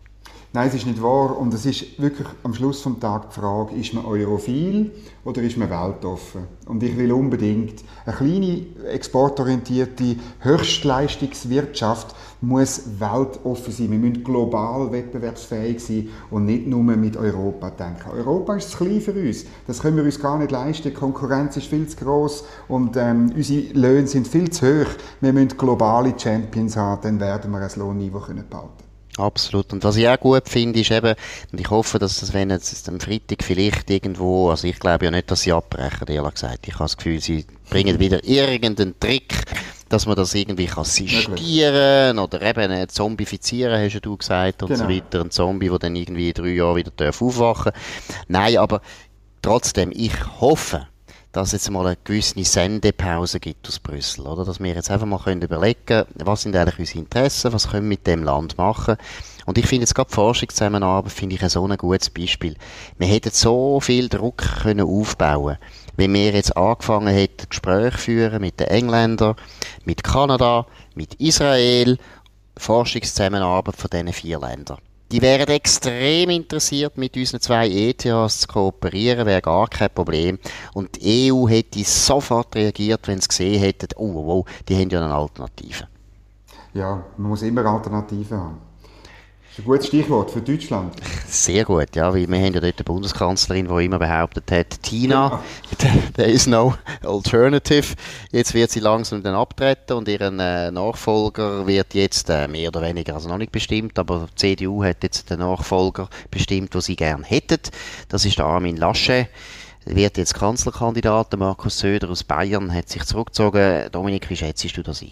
Nein, 0.53 0.67
es 0.67 0.73
ist 0.73 0.85
nicht 0.85 1.01
wahr. 1.01 1.37
Und 1.37 1.53
es 1.53 1.65
ist 1.65 2.01
wirklich 2.01 2.27
am 2.43 2.53
Schluss 2.53 2.83
des 2.83 2.99
Tages 2.99 3.29
die 3.29 3.39
Frage, 3.39 3.73
ist 3.73 3.93
man 3.93 4.05
europhil 4.05 4.91
oder 5.23 5.41
ist 5.41 5.55
man 5.55 5.69
weltoffen? 5.69 6.41
Und 6.65 6.83
ich 6.83 6.97
will 6.97 7.13
unbedingt, 7.13 7.85
eine 8.05 8.15
kleine, 8.17 8.65
exportorientierte 8.91 10.17
Höchstleistungswirtschaft 10.39 12.13
muss 12.41 12.83
weltoffen 12.99 13.71
sein. 13.71 13.91
Wir 13.91 13.99
müssen 13.99 14.25
global 14.25 14.91
wettbewerbsfähig 14.91 15.79
sein 15.79 16.09
und 16.29 16.47
nicht 16.47 16.67
nur 16.67 16.83
mit 16.83 17.15
Europa 17.15 17.69
denken. 17.69 18.09
Europa 18.11 18.57
ist 18.57 18.71
zu 18.71 18.77
klein 18.79 18.99
für 18.99 19.13
uns. 19.13 19.45
Das 19.67 19.81
können 19.81 19.95
wir 19.95 20.03
uns 20.03 20.19
gar 20.19 20.37
nicht 20.37 20.51
leisten. 20.51 20.89
Die 20.89 20.93
Konkurrenz 20.93 21.55
ist 21.55 21.67
viel 21.67 21.87
zu 21.87 21.95
groß 22.03 22.43
und 22.67 22.97
ähm, 22.97 23.31
unsere 23.33 23.71
Löhne 23.71 24.07
sind 24.07 24.27
viel 24.27 24.49
zu 24.49 24.65
hoch. 24.65 24.89
Wir 25.21 25.31
müssen 25.31 25.57
globale 25.57 26.13
Champions 26.17 26.75
haben, 26.75 27.01
dann 27.03 27.19
werden 27.21 27.51
wir 27.51 27.59
ein 27.59 27.71
Lohnniveau 27.77 28.19
können. 28.19 28.43
Absolut. 29.17 29.73
Und 29.73 29.83
was 29.83 29.97
ich 29.97 30.07
auch 30.07 30.19
gut 30.19 30.47
finde, 30.47 30.79
ist 30.79 30.91
eben, 30.91 31.15
und 31.51 31.59
ich 31.59 31.69
hoffe, 31.69 31.99
dass 31.99 32.21
das, 32.21 32.33
wenn 32.33 32.49
jetzt 32.49 32.87
am 32.87 32.99
Freitag 32.99 33.43
vielleicht 33.43 33.89
irgendwo, 33.89 34.49
also 34.49 34.67
ich 34.67 34.79
glaube 34.79 35.05
ja 35.05 35.11
nicht, 35.11 35.29
dass 35.29 35.41
sie 35.41 35.51
abbrechen, 35.51 36.07
ehrlich 36.07 36.33
gesagt. 36.33 36.67
Ich 36.67 36.73
habe 36.75 36.85
das 36.85 36.97
Gefühl, 36.97 37.19
sie 37.19 37.45
bringen 37.69 37.99
wieder 37.99 38.23
irgendeinen 38.23 38.97
Trick, 38.99 39.43
dass 39.89 40.05
man 40.05 40.15
das 40.15 40.33
irgendwie 40.33 40.67
kann 40.67 40.85
sistieren 40.85 42.19
oder 42.19 42.41
eben 42.41 42.87
zombifizieren, 42.87 43.83
hast 43.83 43.99
du 44.05 44.15
gesagt, 44.15 44.63
und 44.63 44.69
genau. 44.69 44.83
so 44.83 44.89
weiter. 44.89 45.21
Ein 45.21 45.31
Zombie, 45.31 45.69
der 45.69 45.79
dann 45.79 45.95
irgendwie 45.95 46.29
in 46.29 46.33
drei 46.33 46.49
Jahren 46.49 46.77
wieder 46.77 47.09
aufwachen 47.09 47.73
darf. 47.73 48.25
Nein, 48.29 48.57
aber 48.57 48.81
trotzdem, 49.41 49.91
ich 49.93 50.13
hoffe, 50.39 50.87
dass 51.31 51.47
es 51.47 51.53
jetzt 51.53 51.71
mal 51.71 51.85
eine 51.85 51.97
gewisse 52.03 52.43
Sendepause 52.43 53.39
gibt 53.39 53.67
aus 53.67 53.79
Brüssel, 53.79 54.27
oder? 54.27 54.43
Dass 54.43 54.59
wir 54.59 54.73
jetzt 54.73 54.91
einfach 54.91 55.07
mal 55.07 55.19
können 55.19 55.41
überlegen, 55.41 56.05
was 56.15 56.41
sind 56.41 56.55
eigentlich 56.55 56.79
unsere 56.79 56.99
Interessen, 56.99 57.53
was 57.53 57.69
können 57.69 57.85
wir 57.85 57.89
mit 57.89 58.07
dem 58.07 58.23
Land 58.23 58.57
machen. 58.57 58.97
Und 59.45 59.57
ich 59.57 59.65
finde 59.65 59.83
jetzt 59.83 59.95
gerade 59.95 60.11
Forschungszusammenarbeit 60.11 61.11
finde 61.11 61.35
ich 61.35 61.43
ein 61.43 61.49
so 61.49 61.65
ein 61.65 61.77
gutes 61.77 62.09
Beispiel. 62.09 62.55
Wir 62.97 63.07
hätten 63.07 63.31
so 63.31 63.79
viel 63.79 64.09
Druck 64.09 64.37
können 64.61 64.85
aufbauen, 64.85 65.57
wenn 65.95 66.13
wir 66.13 66.31
jetzt 66.31 66.55
angefangen 66.55 67.13
hätten, 67.13 67.49
Gespräche 67.49 67.97
führen 67.97 68.41
mit 68.41 68.59
den 68.59 68.67
Engländern, 68.67 69.35
mit 69.85 70.03
Kanada, 70.03 70.67
mit 70.95 71.15
Israel 71.15 71.97
Forschungszusammenarbeit 72.57 73.75
von 73.75 73.89
diesen 73.89 74.13
vier 74.13 74.39
Ländern. 74.39 74.77
Die 75.11 75.21
wären 75.21 75.49
extrem 75.49 76.29
interessiert, 76.29 76.97
mit 76.97 77.17
unseren 77.17 77.41
zwei 77.41 77.67
ETHs 77.67 78.39
zu 78.39 78.47
kooperieren, 78.47 79.25
wäre 79.25 79.41
gar 79.41 79.67
kein 79.67 79.89
Problem. 79.89 80.39
Und 80.73 81.01
die 81.01 81.29
EU 81.31 81.49
hätte 81.49 81.83
sofort 81.83 82.55
reagiert, 82.55 83.05
wenn 83.09 83.19
sie 83.19 83.27
gesehen 83.27 83.59
hätten, 83.59 83.89
oh, 83.97 84.13
oh, 84.15 84.45
die 84.69 84.75
haben 84.75 84.89
ja 84.89 85.03
eine 85.03 85.13
Alternative. 85.13 85.89
Ja, 86.73 87.03
man 87.17 87.29
muss 87.29 87.41
immer 87.41 87.65
Alternativen 87.65 88.37
haben. 88.37 88.70
Das 89.51 89.59
ist 89.59 89.65
ein 89.65 89.67
gutes 89.67 89.87
Stichwort 89.87 90.31
für 90.31 90.39
Deutschland. 90.39 90.95
Sehr 91.27 91.65
gut, 91.65 91.93
ja, 91.93 92.13
weil 92.13 92.25
wir 92.25 92.37
haben 92.37 92.53
ja 92.53 92.61
dort 92.61 92.77
eine 92.77 92.83
Bundeskanzlerin, 92.85 93.67
die 93.67 93.85
immer 93.85 93.99
behauptet 93.99 94.49
hat, 94.49 94.81
Tina, 94.81 95.41
ja. 95.83 95.89
there 96.15 96.31
is 96.31 96.47
no 96.47 96.73
alternative. 97.03 97.95
Jetzt 98.31 98.53
wird 98.53 98.71
sie 98.71 98.79
langsam 98.79 99.21
dann 99.21 99.35
abtreten 99.35 99.97
und 99.97 100.07
ihren 100.07 100.39
äh, 100.39 100.71
Nachfolger 100.71 101.67
wird 101.67 101.93
jetzt 101.95 102.29
äh, 102.29 102.47
mehr 102.47 102.69
oder 102.69 102.81
weniger, 102.81 103.13
also 103.15 103.27
noch 103.27 103.39
nicht 103.39 103.51
bestimmt, 103.51 103.99
aber 103.99 104.29
die 104.31 104.55
CDU 104.55 104.85
hat 104.85 105.03
jetzt 105.03 105.29
den 105.29 105.39
Nachfolger 105.39 106.07
bestimmt, 106.29 106.73
den 106.73 106.79
sie 106.79 106.95
gerne 106.95 107.25
hätten. 107.25 107.59
Das 108.07 108.23
ist 108.23 108.37
der 108.37 108.45
Armin 108.45 108.77
Lasche 108.77 109.27
wird 109.83 110.17
jetzt 110.17 110.35
Kanzlerkandidat. 110.35 111.37
Markus 111.37 111.79
Söder 111.79 112.09
aus 112.09 112.23
Bayern 112.23 112.73
hat 112.73 112.87
sich 112.87 113.03
zurückgezogen. 113.03 113.89
Dominik, 113.91 114.29
wie 114.29 114.35
schätzt 114.35 114.77
du 114.77 114.83
das 114.83 115.01
ein? 115.01 115.11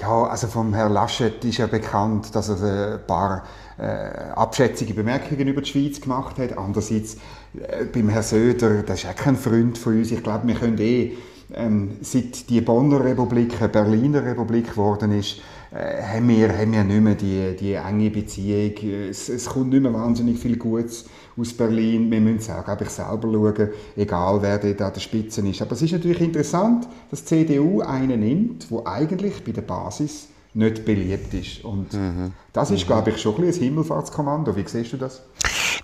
Ja, 0.00 0.24
also 0.24 0.46
vom 0.46 0.74
Herrn 0.74 0.92
Laschet 0.92 1.44
ist 1.44 1.58
ja 1.58 1.66
bekannt, 1.66 2.34
dass 2.34 2.48
er 2.48 2.94
ein 2.94 3.06
paar 3.06 3.44
äh, 3.78 4.32
abschätzige 4.34 4.94
Bemerkungen 4.94 5.46
über 5.48 5.62
die 5.62 5.70
Schweiz 5.70 6.00
gemacht 6.00 6.38
hat. 6.38 6.58
Andererseits 6.58 7.16
äh, 7.54 7.84
beim 7.84 8.08
Herrn 8.08 8.22
Söder, 8.22 8.82
das 8.82 9.04
ist 9.04 9.10
auch 9.10 9.14
kein 9.16 9.36
Freund 9.36 9.78
von 9.78 9.98
uns. 9.98 10.10
Ich 10.10 10.22
glaube, 10.22 10.46
wir 10.46 10.54
können 10.54 10.78
eh, 10.78 11.12
ähm, 11.54 11.92
seit 12.02 12.50
die 12.50 12.60
Bonner 12.60 13.02
Republik 13.04 13.54
eine 13.58 13.68
Berliner 13.68 14.24
Republik 14.24 14.70
geworden 14.70 15.12
ist, 15.12 15.40
äh, 15.70 16.02
haben, 16.02 16.28
wir, 16.28 16.48
haben 16.56 16.72
wir 16.72 16.84
nicht 16.84 17.00
mehr 17.00 17.14
die, 17.14 17.56
die 17.56 17.74
enge 17.74 18.10
Beziehung. 18.10 18.72
Es, 19.08 19.28
es 19.28 19.46
kommt 19.46 19.70
nicht 19.70 19.82
mehr 19.82 19.92
wahnsinnig 19.92 20.38
viel 20.38 20.56
Gutes 20.56 21.06
aus 21.36 21.52
Berlin. 21.52 22.10
Wir 22.10 22.20
müssen 22.20 22.38
es 22.38 22.50
auch, 22.50 22.64
glaube 22.64 22.84
ich, 22.84 22.90
selber 22.90 23.30
schauen, 23.32 23.68
egal 23.96 24.42
wer 24.42 24.58
dort 24.58 24.82
an 24.82 24.92
der 24.92 25.00
Spitze 25.00 25.46
ist. 25.46 25.62
Aber 25.62 25.72
es 25.72 25.82
ist 25.82 25.92
natürlich 25.92 26.20
interessant, 26.20 26.88
dass 27.10 27.24
die 27.24 27.46
CDU 27.46 27.80
einen 27.80 28.20
nimmt, 28.20 28.70
der 28.70 28.86
eigentlich 28.86 29.44
bei 29.44 29.52
der 29.52 29.62
Basis 29.62 30.28
nicht 30.58 30.84
beliebt 30.84 31.32
ist. 31.34 31.64
Und 31.64 31.92
mhm. 31.92 32.32
das 32.52 32.70
ist, 32.72 32.86
glaube 32.86 33.10
ich, 33.10 33.18
schon 33.22 33.36
ein, 33.36 33.44
ein 33.44 33.52
Himmelfahrtskommando. 33.52 34.54
Wie 34.56 34.64
siehst 34.66 34.92
du 34.92 34.96
das? 34.96 35.22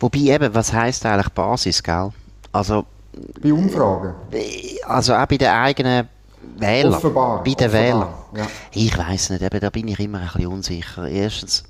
Wobei 0.00 0.18
eben, 0.18 0.52
was 0.52 0.72
heisst 0.72 1.06
eigentlich 1.06 1.28
Basis, 1.28 1.82
gell? 1.82 2.10
Also, 2.50 2.84
bei 3.40 3.52
Umfragen? 3.52 4.14
Also 4.86 5.14
auch 5.14 5.26
bei 5.26 5.36
den 5.36 5.48
eigenen 5.48 6.08
Wählern. 6.58 6.94
Offenbar. 6.94 7.44
Bei 7.44 7.54
den 7.54 7.72
Wählern. 7.72 8.12
Ja. 8.36 8.46
Ich 8.72 8.98
weiß 8.98 9.30
nicht, 9.30 9.42
eben, 9.42 9.60
da 9.60 9.70
bin 9.70 9.86
ich 9.86 10.00
immer 10.00 10.18
ein 10.18 10.26
bisschen 10.26 10.48
unsicher. 10.48 11.08
Erstens 11.08 11.62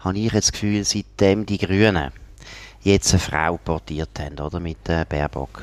habe 0.00 0.18
ich 0.18 0.32
jetzt 0.32 0.48
das 0.48 0.52
Gefühl, 0.52 0.84
seitdem 0.84 1.46
die 1.46 1.58
Grünen 1.58 2.10
jetzt 2.82 3.12
eine 3.12 3.20
Frau 3.20 3.58
portiert 3.58 4.18
haben, 4.18 4.38
oder, 4.40 4.58
mit 4.58 4.88
äh, 4.88 5.04
Baerbock. 5.08 5.62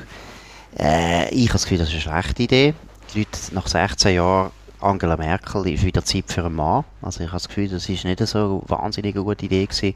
Äh, 0.78 1.28
ich 1.34 1.48
habe 1.48 1.54
das 1.54 1.64
Gefühl, 1.64 1.78
das 1.78 1.88
ist 1.88 2.06
eine 2.06 2.22
schlechte 2.22 2.42
Idee. 2.44 2.74
Die 3.12 3.18
Leute 3.18 3.38
nach 3.52 3.66
16 3.66 4.14
Jahren 4.14 4.50
Angela 4.80 5.16
Merkel 5.16 5.66
ist 5.68 5.84
wieder 5.84 6.04
Zeit 6.04 6.24
für 6.28 6.44
einen 6.44 6.54
Mann. 6.54 6.84
Also 7.02 7.20
ich 7.20 7.26
habe 7.26 7.36
das 7.36 7.48
Gefühl, 7.48 7.68
das 7.68 7.88
ist 7.88 8.04
nicht 8.04 8.24
so 8.26 8.38
eine 8.38 8.62
wahnsinnig 8.68 9.14
gute 9.14 9.46
Idee 9.46 9.66
gewesen. 9.66 9.94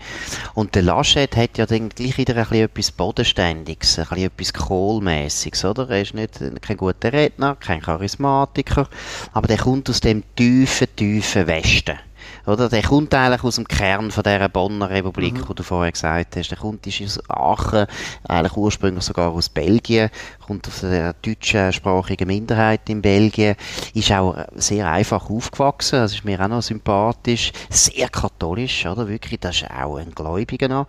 Und 0.54 0.74
der 0.74 0.82
Laschet 0.82 1.36
hat 1.36 1.58
ja 1.58 1.66
dann 1.66 1.88
gleich 1.88 2.18
wieder 2.18 2.34
ein 2.36 2.42
bisschen 2.42 2.64
etwas 2.64 2.90
Bodenständiges, 2.90 3.98
ein 3.98 4.06
bisschen 4.06 4.26
etwas 4.26 4.52
Kohlmäßiges, 4.52 5.64
oder? 5.64 5.88
Er 5.90 6.02
ist 6.02 6.14
nicht 6.14 6.40
kein 6.60 6.76
guter 6.76 7.12
Redner, 7.12 7.56
kein 7.56 7.80
Charismatiker, 7.80 8.88
aber 9.32 9.48
der 9.48 9.58
kommt 9.58 9.88
aus 9.88 10.00
dem 10.00 10.22
tiefen, 10.34 10.88
tiefen 10.96 11.46
Westen. 11.46 11.98
Oder? 12.46 12.68
Der 12.68 12.82
kommt 12.82 13.14
eigentlich 13.14 13.44
aus 13.44 13.56
dem 13.56 13.66
Kern 13.68 14.10
von 14.10 14.22
dieser 14.22 14.48
Bonner 14.48 14.90
Republik, 14.90 15.34
mhm. 15.34 15.46
die 15.48 15.54
du 15.54 15.62
vorher 15.62 15.92
gesagt 15.92 16.36
hast. 16.36 16.50
Der 16.50 16.58
kommt 16.58 16.86
ist 16.86 17.00
aus 17.02 17.30
Aachen, 17.30 17.86
eigentlich 18.28 18.56
ursprünglich 18.56 19.04
sogar 19.04 19.32
aus 19.32 19.48
Belgien, 19.48 20.10
kommt 20.46 20.66
aus 20.68 20.80
der 20.80 21.14
deutschsprachigen 21.14 22.26
Minderheit 22.26 22.88
in 22.88 23.02
Belgien, 23.02 23.56
ist 23.94 24.12
auch 24.12 24.36
sehr 24.54 24.90
einfach 24.90 25.30
aufgewachsen, 25.30 26.00
das 26.00 26.14
ist 26.14 26.24
mir 26.24 26.40
auch 26.40 26.48
noch 26.48 26.62
sympathisch, 26.62 27.52
sehr 27.70 28.08
katholisch, 28.08 28.86
oder? 28.86 29.08
Wirklich, 29.08 29.40
das 29.40 29.62
ist 29.62 29.70
auch 29.70 29.96
ein 29.96 30.12
Gläubiger 30.14 30.68
noch. 30.68 30.86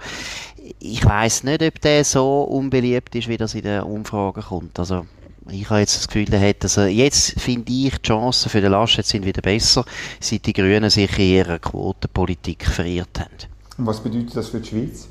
Ich 0.80 1.04
weiß 1.04 1.44
nicht, 1.44 1.62
ob 1.62 1.82
der 1.82 2.06
so 2.06 2.44
unbeliebt 2.44 3.16
ist, 3.16 3.28
wie 3.28 3.38
das 3.38 3.54
in 3.54 3.64
den 3.64 3.82
Umfragen 3.82 4.42
kommt. 4.42 4.80
Also, 4.80 5.06
ich 5.50 5.70
habe 5.70 5.80
jetzt 5.80 5.98
das 5.98 6.08
Gefühl, 6.08 6.32
er 6.34 6.50
hat, 6.50 6.64
also 6.64 6.84
jetzt 6.84 7.40
finde 7.40 7.72
ich, 7.72 7.98
die 7.98 8.08
Chancen 8.08 8.50
für 8.50 8.62
den 8.62 8.72
Laschet 8.72 9.06
sind 9.06 9.26
wieder 9.26 9.42
besser, 9.42 9.86
seit 10.20 10.46
die 10.46 10.54
Grünen 10.54 10.90
sich 10.90 11.18
in 11.20 11.26
ihrer 11.26 11.60
Quotenpolitik 11.60 12.66
verirrt 12.66 13.20
haben. 13.20 13.30
Und 13.78 13.86
was 13.88 14.02
bedeutet 14.02 14.36
das 14.36 14.50
für 14.50 14.60
die 14.60 14.70
Schweiz? 14.70 15.08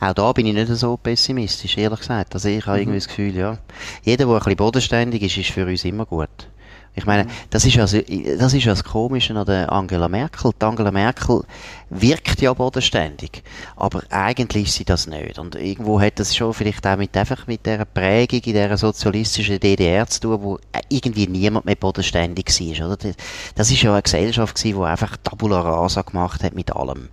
Auch 0.00 0.12
da 0.12 0.32
bin 0.32 0.46
ich 0.46 0.54
nicht 0.54 0.68
so 0.68 0.96
pessimistisch, 0.96 1.76
ehrlich 1.76 2.00
gesagt. 2.00 2.34
Also 2.34 2.48
ich 2.48 2.64
habe 2.66 2.76
mhm. 2.76 2.82
irgendwie 2.82 2.98
das 2.98 3.08
Gefühl, 3.08 3.36
ja, 3.36 3.58
jeder, 4.02 4.26
der 4.26 4.34
ein 4.34 4.38
bisschen 4.38 4.56
bodenständig 4.56 5.22
ist, 5.22 5.36
ist 5.36 5.50
für 5.50 5.66
uns 5.66 5.84
immer 5.84 6.06
gut. 6.06 6.48
Ich 6.96 7.06
meine, 7.06 7.26
das 7.50 7.64
ist 7.64 7.76
also, 7.78 7.98
das 8.38 8.54
ist 8.54 8.66
das 8.66 8.84
Komische 8.84 9.34
an 9.34 9.44
der 9.46 9.72
Angela 9.72 10.08
Merkel. 10.08 10.52
Die 10.60 10.64
Angela 10.64 10.92
Merkel 10.92 11.42
wirkt 11.90 12.40
ja 12.40 12.52
bodenständig, 12.54 13.42
aber 13.74 14.02
eigentlich 14.10 14.68
ist 14.68 14.74
sie 14.74 14.84
das 14.84 15.08
nicht. 15.08 15.40
Und 15.40 15.56
irgendwo 15.56 16.00
hat 16.00 16.20
das 16.20 16.36
schon 16.36 16.54
vielleicht 16.54 16.86
auch 16.86 16.96
mit, 16.96 17.16
einfach 17.16 17.48
mit 17.48 17.66
der 17.66 17.84
Prägung 17.84 18.40
in 18.44 18.52
dieser 18.52 18.76
sozialistischen 18.76 19.58
DDR 19.58 20.06
zu 20.06 20.20
tun, 20.20 20.42
wo 20.42 20.58
irgendwie 20.88 21.26
niemand 21.26 21.66
mehr 21.66 21.74
bodenständig 21.74 22.46
war, 22.46 22.92
oder? 22.92 23.10
Das 23.56 23.72
ist 23.72 23.82
ja 23.82 23.92
eine 23.92 24.02
Gesellschaft 24.02 24.54
gewesen, 24.54 24.78
die 24.78 24.84
einfach 24.84 25.16
Tabula 25.16 25.60
Rasa 25.62 26.02
gemacht 26.02 26.44
hat 26.44 26.54
mit 26.54 26.74
allem. 26.74 27.08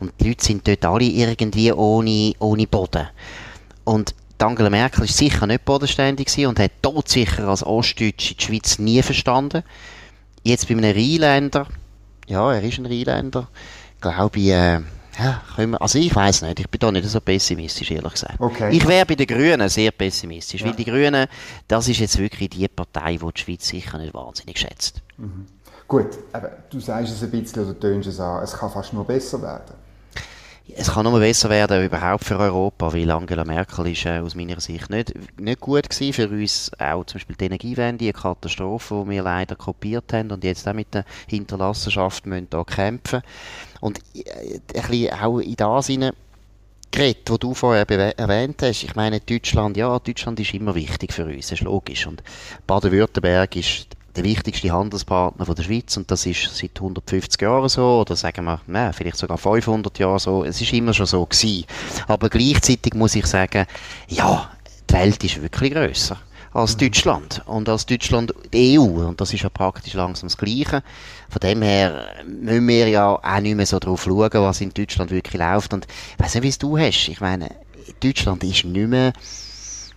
Und 0.00 0.12
die 0.18 0.28
Leute 0.28 0.44
sind 0.44 0.66
dort 0.66 0.84
alle 0.86 1.04
irgendwie 1.04 1.72
ohne, 1.72 2.32
ohne 2.38 2.66
Boden. 2.66 3.06
Und 3.84 4.14
Angela 4.42 4.70
Merkel 4.70 5.04
ist 5.04 5.16
sicher 5.16 5.46
nicht 5.46 5.64
bodenständig 5.64 6.46
und 6.46 6.58
hat 6.58 6.72
dort 6.82 7.08
sicher 7.08 7.48
als 7.48 7.64
Ostdeutsche 7.64 8.34
die 8.34 8.44
Schweiz 8.44 8.78
nie 8.78 9.02
verstanden. 9.02 9.62
Jetzt 10.42 10.68
bei 10.68 10.74
einem 10.74 10.84
Rheinländer, 10.84 11.66
ja, 12.26 12.52
er 12.52 12.62
ist 12.62 12.78
ein 12.78 12.86
Rheinländer, 12.86 13.48
glaube 14.00 14.38
ich, 14.38 14.48
äh, 14.48 14.80
ja, 15.18 15.40
wir, 15.56 15.80
also 15.80 15.98
ich 15.98 16.14
weiß 16.14 16.42
nicht, 16.42 16.60
ich 16.60 16.68
bin 16.68 16.78
da 16.78 16.92
nicht 16.92 17.08
so 17.08 17.20
pessimistisch, 17.20 17.90
ehrlich 17.90 18.12
gesagt. 18.12 18.38
Okay. 18.38 18.76
Ich 18.76 18.86
wäre 18.86 19.06
bei 19.06 19.14
den 19.14 19.26
Grünen 19.26 19.68
sehr 19.68 19.90
pessimistisch, 19.90 20.60
ja. 20.60 20.66
weil 20.66 20.74
die 20.74 20.84
Grünen, 20.84 21.26
das 21.66 21.88
ist 21.88 22.00
jetzt 22.00 22.18
wirklich 22.18 22.50
die 22.50 22.68
Partei, 22.68 23.16
die 23.16 23.32
die 23.32 23.40
Schweiz 23.40 23.66
sicher 23.66 23.96
nicht 23.96 24.12
wahnsinnig 24.12 24.58
schätzt. 24.58 25.00
Mhm. 25.16 25.46
Gut, 25.88 26.18
aber 26.32 26.50
du 26.68 26.80
sagst 26.80 27.12
es 27.12 27.22
ein 27.22 27.30
bisschen 27.30 27.64
oder 27.64 27.78
tönst 27.78 28.08
es 28.08 28.20
an, 28.20 28.42
es 28.42 28.52
kann 28.52 28.70
fast 28.70 28.92
nur 28.92 29.06
besser 29.06 29.40
werden 29.40 29.85
es 30.74 30.90
kann 30.90 31.04
nur 31.04 31.18
besser 31.18 31.48
werden 31.48 31.84
überhaupt 31.84 32.24
für 32.24 32.38
Europa, 32.38 32.92
weil 32.92 33.10
Angela 33.10 33.44
Merkel 33.44 33.86
ist 33.86 34.04
äh, 34.04 34.18
aus 34.18 34.34
meiner 34.34 34.60
Sicht 34.60 34.90
nicht, 34.90 35.12
nicht 35.38 35.60
gut 35.60 35.88
gewesen 35.88 36.12
für 36.12 36.28
uns, 36.28 36.70
auch 36.78 37.04
zum 37.04 37.18
Beispiel 37.18 37.36
die 37.36 37.44
Energiewende, 37.44 38.04
die 38.04 38.12
Katastrophe, 38.12 39.02
die 39.04 39.10
wir 39.10 39.22
leider 39.22 39.54
kopiert 39.54 40.12
haben 40.12 40.30
und 40.32 40.44
jetzt 40.44 40.66
auch 40.66 40.74
mit 40.74 40.92
der 40.92 41.04
Hinterlassenschaft 41.28 42.26
müssen 42.26 42.48
da 42.50 42.64
kämpfen. 42.64 43.22
Und 43.80 44.00
äh, 44.14 44.60
ein 44.74 44.88
bisschen 44.88 45.12
auch 45.12 45.38
in 45.38 45.56
das 45.56 45.86
hinein 45.86 46.12
geredet, 46.90 47.30
was 47.30 47.38
du 47.38 47.54
vorher 47.54 47.88
erwähnt 48.18 48.62
hast. 48.62 48.82
Ich 48.82 48.94
meine, 48.94 49.20
Deutschland, 49.20 49.76
ja, 49.76 49.98
Deutschland 49.98 50.40
ist 50.40 50.54
immer 50.54 50.74
wichtig 50.74 51.12
für 51.12 51.26
uns, 51.26 51.48
das 51.48 51.60
ist 51.60 51.62
logisch. 51.62 52.06
Und 52.06 52.22
Baden-Württemberg 52.66 53.56
ist 53.56 53.95
der 54.16 54.24
wichtigste 54.24 54.70
Handelspartner 54.70 55.44
von 55.44 55.54
der 55.54 55.62
Schweiz 55.62 55.96
und 55.96 56.10
das 56.10 56.26
ist 56.26 56.56
seit 56.56 56.76
150 56.76 57.40
Jahren 57.40 57.68
so 57.68 58.00
oder 58.00 58.16
sagen 58.16 58.44
wir, 58.44 58.60
nein, 58.66 58.92
vielleicht 58.92 59.18
sogar 59.18 59.38
500 59.38 59.98
Jahre 59.98 60.18
so. 60.18 60.44
Es 60.44 60.60
ist 60.60 60.72
immer 60.72 60.94
schon 60.94 61.06
so 61.06 61.24
gewesen. 61.24 61.64
Aber 62.08 62.28
gleichzeitig 62.28 62.94
muss 62.94 63.14
ich 63.14 63.26
sagen, 63.26 63.66
ja, 64.08 64.50
die 64.88 64.94
Welt 64.94 65.22
ist 65.22 65.42
wirklich 65.42 65.72
grösser 65.72 66.18
als 66.52 66.74
mhm. 66.74 66.78
Deutschland 66.78 67.42
und 67.46 67.68
als 67.68 67.84
Deutschland 67.84 68.32
die 68.52 68.78
EU 68.78 69.06
und 69.06 69.20
das 69.20 69.34
ist 69.34 69.42
ja 69.42 69.50
praktisch 69.50 69.94
langsam 69.94 70.28
das 70.28 70.38
Gleiche. 70.38 70.82
Von 71.28 71.40
dem 71.42 71.62
her 71.62 72.06
müssen 72.26 72.66
wir 72.66 72.88
ja 72.88 73.14
auch 73.14 73.40
nicht 73.40 73.56
mehr 73.56 73.66
so 73.66 73.78
drauf 73.78 74.04
schauen, 74.04 74.30
was 74.32 74.60
in 74.62 74.72
Deutschland 74.72 75.10
wirklich 75.10 75.38
läuft 75.38 75.74
und 75.74 75.86
ich 75.86 76.24
weiss 76.24 76.34
nicht, 76.34 76.44
wie 76.44 76.48
es 76.48 76.58
du 76.58 76.78
hast. 76.78 77.08
Ich 77.08 77.20
meine, 77.20 77.50
Deutschland 78.00 78.42
ist 78.44 78.64
nicht 78.64 78.88
mehr 78.88 79.12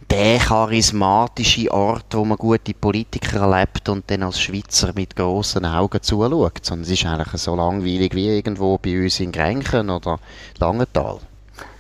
der 0.10 0.40
charismatische 0.40 1.72
Ort, 1.72 2.06
wo 2.12 2.26
man 2.26 2.38
gute 2.38 2.74
Politiker 2.74 3.42
erlebt 3.42 3.88
und 3.90 4.10
dann 4.10 4.24
als 4.24 4.40
Schweizer 4.40 4.92
mit 4.96 5.16
grossen 5.16 5.66
Augen 5.66 6.02
zuschaut. 6.02 6.66
Sondern 6.66 6.84
es 6.84 6.92
ist 6.92 7.06
eigentlich 7.06 7.42
so 7.42 7.56
langweilig 7.56 8.16
wie 8.16 8.36
irgendwo 8.36 8.78
bei 8.78 9.04
uns 9.04 9.20
in 9.20 9.32
Grenchen 9.32 9.90
oder 9.90 10.20
Langenthal. 10.58 11.20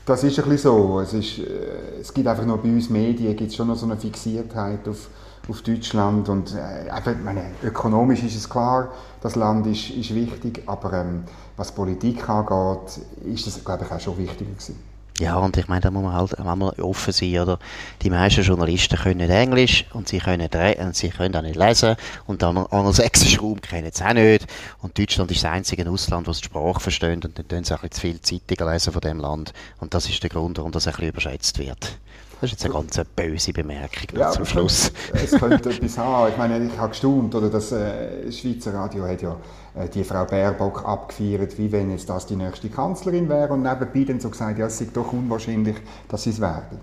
Das 0.05 0.23
ist 0.23 0.39
ein 0.39 0.49
bisschen 0.49 0.71
so. 0.71 0.99
Es, 0.99 1.13
ist, 1.13 1.39
äh, 1.39 1.99
es 2.01 2.13
gibt 2.13 2.27
einfach 2.27 2.45
noch 2.45 2.57
bei 2.57 2.69
uns 2.69 2.89
Medien 2.89 3.35
gibt 3.35 3.53
schon 3.53 3.67
noch 3.67 3.75
so 3.75 3.85
eine 3.85 3.97
Fixiertheit 3.97 4.87
auf, 4.87 5.09
auf 5.47 5.61
Deutschland. 5.61 6.29
Und 6.29 6.55
äh, 6.55 7.15
meine, 7.23 7.51
ökonomisch 7.63 8.23
ist 8.23 8.35
es 8.35 8.49
klar, 8.49 8.89
das 9.21 9.35
Land 9.35 9.67
ist, 9.67 9.89
ist 9.89 10.13
wichtig, 10.13 10.63
aber 10.65 10.93
ähm, 10.93 11.23
was 11.57 11.71
Politik 11.71 12.27
angeht, 12.29 13.01
ist 13.25 13.47
das, 13.47 13.63
glaube 13.63 13.85
ich, 13.85 13.91
auch 13.91 13.99
schon 13.99 14.17
wichtiger 14.17 14.51
gewesen. 14.51 14.88
Ja, 15.19 15.35
und 15.35 15.57
ich 15.57 15.67
meine, 15.67 15.81
da 15.81 15.91
muss 15.91 16.03
man 16.03 16.13
halt 16.13 16.39
einmal 16.39 16.73
offen 16.79 17.11
sein, 17.11 17.39
oder? 17.39 17.59
Die 18.01 18.09
meisten 18.09 18.41
Journalisten 18.41 18.97
können 18.97 19.17
nicht 19.17 19.29
Englisch 19.29 19.85
und 19.91 20.07
sie 20.07 20.19
können, 20.19 20.47
und 20.79 20.95
sie 20.95 21.09
können 21.09 21.35
auch 21.35 21.41
nicht 21.41 21.57
lesen 21.57 21.97
und 22.25 22.41
dann 22.41 22.57
angelsächsischen 22.57 23.39
Raum 23.41 23.59
kennen 23.59 23.91
sie 23.93 24.05
auch 24.05 24.13
nicht. 24.13 24.47
Und 24.81 24.97
Deutschland 24.97 25.29
ist 25.31 25.43
das 25.43 25.51
einzige 25.51 25.89
Ausland, 25.89 26.25
das 26.29 26.39
die 26.39 26.45
Sprache 26.45 26.79
versteht 26.79 27.25
und 27.25 27.37
dann 27.37 27.47
tun 27.49 27.63
sie 27.65 27.75
auch 27.75 27.85
zu 27.89 27.99
viel 27.99 28.21
Zeitungen 28.21 28.71
lesen 28.71 28.93
von 28.93 29.01
dem 29.01 29.19
Land. 29.19 29.51
Und 29.81 29.93
das 29.93 30.07
ist 30.07 30.23
der 30.23 30.29
Grund, 30.29 30.57
warum 30.57 30.71
das 30.71 30.87
ein 30.87 30.93
bisschen 30.93 31.09
überschätzt 31.09 31.59
wird. 31.59 31.97
Das 32.41 32.51
ist 32.51 32.63
jetzt 32.63 32.65
eine 32.65 32.73
ganz 32.73 33.01
böse 33.15 33.51
Bemerkung 33.51 34.17
ja, 34.17 34.31
zum 34.31 34.45
Schluss. 34.45 34.93
Es 35.13 35.31
könnte 35.31 35.71
etwas 35.71 35.97
haben. 35.97 36.31
Ich 36.31 36.37
meine, 36.37 36.65
ich 36.65 36.77
habe 36.77 36.89
gestaunt, 36.89 37.35
oder 37.35 37.49
das 37.49 37.73
äh, 37.73 38.31
Schweizer 38.31 38.73
Radio 38.73 39.05
hat 39.05 39.21
ja 39.21 39.35
äh, 39.75 39.89
die 39.89 40.05
Frau 40.05 40.23
Baerbock 40.23 40.85
abgefeiert, 40.85 41.57
wie 41.57 41.69
wenn 41.71 41.91
jetzt 41.91 42.09
das 42.09 42.25
die 42.27 42.37
nächste 42.37 42.69
Kanzlerin 42.69 43.27
wäre 43.27 43.51
und 43.51 43.63
nebenbei 43.63 44.05
dann 44.05 44.21
so 44.21 44.29
gesagt, 44.29 44.57
ja, 44.57 44.67
es 44.67 44.79
ist 44.79 44.95
doch 44.95 45.11
unwahrscheinlich, 45.11 45.75
dass 46.07 46.23
sie 46.23 46.29
es 46.29 46.39
werden. 46.39 46.79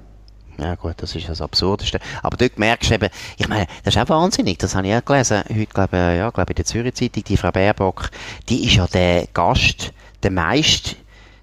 Ja 0.59 0.75
gut, 0.75 0.95
das 0.99 1.15
ist 1.15 1.29
das 1.29 1.41
Absurdeste. 1.41 2.01
Aber 2.23 2.37
dort 2.37 2.59
merkst 2.59 2.91
du 2.91 2.95
eben, 2.95 3.09
ich 3.39 3.49
meine, 3.49 3.67
das 3.85 3.95
ist 3.95 4.03
auch 4.03 4.09
wahnsinnig, 4.09 4.59
das 4.59 4.75
habe 4.75 4.87
ich 4.89 4.95
auch 4.95 5.05
gelesen, 5.05 5.43
heute 5.49 5.67
glaube 5.67 5.97
ich, 5.97 6.19
ja, 6.19 6.31
glaube 6.31 6.53
in 6.53 6.57
der 6.57 6.65
Zürich 6.67 6.95
Zeitung, 6.95 7.25
die 7.25 7.37
Frau 7.37 7.51
Baerbock, 7.51 8.11
die 8.49 8.67
ist 8.67 8.75
ja 8.75 8.87
der 8.87 9.27
Gast, 9.33 9.93
der 10.23 10.31
meist 10.31 10.97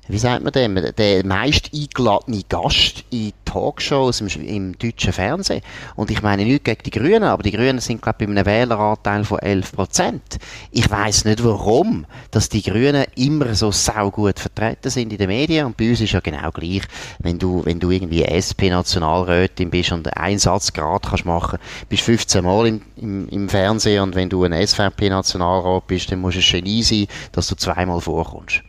wie 0.07 0.17
sagt 0.17 0.43
man 0.43 0.51
dem, 0.51 0.75
der 0.75 1.25
meist 1.25 1.71
eingeladene 1.73 2.43
Gast 2.49 3.05
in 3.09 3.31
Talkshows 3.45 4.19
im, 4.19 4.27
im, 4.45 4.77
deutschen 4.77 5.13
Fernsehen. 5.13 5.61
Und 5.95 6.11
ich 6.11 6.21
meine 6.21 6.43
nicht 6.43 6.65
gegen 6.65 6.83
die 6.83 6.91
Grünen, 6.91 7.23
aber 7.23 7.43
die 7.43 7.51
Grünen 7.51 7.79
sind, 7.79 8.01
glaube 8.01 8.17
ich, 8.19 8.27
bei 8.27 8.31
einem 8.31 8.45
Wähleranteil 8.45 9.23
von 9.23 9.39
11 9.39 9.71
Prozent. 9.71 10.39
Ich 10.71 10.89
weiß 10.89 11.25
nicht 11.25 11.43
warum, 11.43 12.05
dass 12.31 12.49
die 12.49 12.63
Grünen 12.63 13.05
immer 13.15 13.55
so 13.55 13.71
saugut 13.71 14.39
vertreten 14.39 14.89
sind 14.89 15.13
in 15.13 15.19
den 15.19 15.29
Medien. 15.29 15.67
Und 15.67 15.77
bei 15.77 15.89
uns 15.89 16.01
ist 16.01 16.11
ja 16.11 16.19
genau 16.19 16.51
gleich, 16.51 16.81
wenn 17.19 17.39
du, 17.39 17.63
wenn 17.63 17.79
du 17.79 17.89
irgendwie 17.89 18.23
SP-Nationalrätin 18.23 19.69
bist 19.69 19.93
und 19.93 20.17
einen 20.17 20.39
Satz 20.39 20.73
gerade 20.73 21.07
kannst 21.07 21.25
machen, 21.25 21.59
bist 21.87 22.03
15 22.03 22.43
Mal 22.43 22.67
im, 22.67 22.81
im, 22.97 23.29
im 23.29 23.49
Fernsehen 23.49 24.03
und 24.03 24.15
wenn 24.15 24.29
du 24.29 24.43
ein 24.43 24.53
SVP-Nationalrat 24.53 25.87
bist, 25.87 26.11
dann 26.11 26.19
musst 26.19 26.37
du 26.37 26.41
ein 26.41 26.63
Genie 26.63 26.83
sein, 26.83 27.07
dass 27.31 27.47
du 27.47 27.55
zweimal 27.55 28.01
vorkommst. 28.01 28.63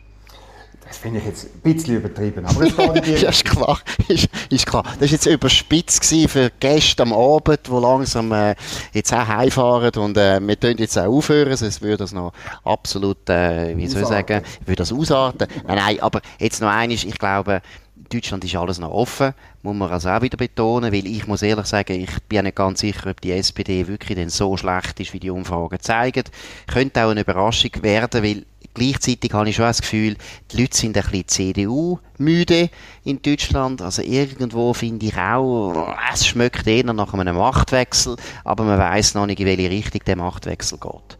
Das 0.87 0.97
finde 0.97 1.19
ich 1.19 1.25
jetzt 1.25 1.45
ein 1.45 1.61
bisschen 1.61 1.97
übertrieben, 1.97 2.45
aber 2.45 2.61
es 2.61 2.75
geht 2.75 3.07
in 3.07 3.21
ja, 3.21 3.29
ist 3.29 3.45
klar, 3.45 3.79
ist, 4.07 4.29
ist 4.49 4.65
klar. 4.65 4.83
Das 4.83 5.01
war 5.01 5.07
jetzt 5.07 5.25
überspitzt 5.25 6.05
für 6.05 6.51
Gäste 6.59 7.03
am 7.03 7.13
Abend, 7.13 7.67
die 7.67 7.71
langsam 7.71 8.31
äh, 8.31 8.55
jetzt 8.93 9.11
auch 9.13 9.27
heimfahren 9.27 9.91
und 9.95 10.17
äh, 10.17 10.39
wir 10.39 10.59
tun 10.59 10.75
jetzt 10.77 10.97
auch 10.97 11.05
aufhören, 11.07 11.55
sonst 11.57 11.81
würde 11.81 11.97
das 11.97 12.11
noch 12.11 12.33
absolut, 12.63 13.29
äh, 13.29 13.75
wie 13.75 13.87
soll 13.87 14.03
ich 14.03 14.07
sagen, 14.07 14.43
würde 14.65 14.77
das 14.77 14.93
ausarten. 14.93 15.47
Nein, 15.67 15.77
nein, 15.77 15.99
aber 16.01 16.21
jetzt 16.39 16.61
noch 16.61 16.69
eines, 16.69 17.03
ich 17.03 17.17
glaube, 17.17 17.61
Deutschland 18.09 18.43
ist 18.43 18.55
alles 18.55 18.79
noch 18.79 18.91
offen, 18.91 19.33
muss 19.63 19.75
man 19.75 19.91
also 19.91 20.09
auch 20.09 20.21
wieder 20.21 20.37
betonen, 20.37 20.93
weil 20.93 21.07
ich 21.07 21.25
muss 21.27 21.41
ehrlich 21.41 21.65
sagen, 21.65 21.99
ich 21.99 22.23
bin 22.29 22.43
nicht 22.43 22.55
ganz 22.55 22.81
sicher, 22.81 23.09
ob 23.09 23.21
die 23.21 23.31
SPD 23.31 23.87
wirklich 23.87 24.15
denn 24.15 24.29
so 24.29 24.55
schlecht 24.57 24.99
ist, 24.99 25.13
wie 25.13 25.19
die 25.19 25.31
Umfragen 25.31 25.79
zeigen. 25.79 26.23
Könnte 26.67 27.03
auch 27.03 27.09
eine 27.09 27.21
Überraschung 27.21 27.71
werden, 27.81 28.23
weil 28.23 28.45
Gleichzeitig 28.75 29.31
habe 29.31 29.49
ich 29.49 29.55
schon 29.55 29.65
das 29.65 29.81
Gefühl, 29.81 30.17
die 30.51 30.61
Leute 30.61 30.75
sind 30.77 30.97
ein 30.97 31.03
bisschen 31.03 31.27
CDU-müde 31.27 32.69
in 33.05 33.21
Deutschland. 33.21 33.81
Also 33.81 34.01
irgendwo 34.01 34.73
finde 34.73 35.05
ich 35.05 35.17
auch, 35.17 35.95
es 36.13 36.27
schmeckt 36.27 36.67
eher 36.67 36.83
nach 36.83 37.13
einem 37.13 37.37
Machtwechsel, 37.37 38.17
aber 38.43 38.65
man 38.65 38.77
weiß 38.77 39.13
noch 39.13 39.27
nicht, 39.27 39.39
in 39.39 39.45
welche 39.45 39.69
Richtung 39.69 40.01
der 40.05 40.17
Machtwechsel 40.17 40.77
geht. 40.77 41.17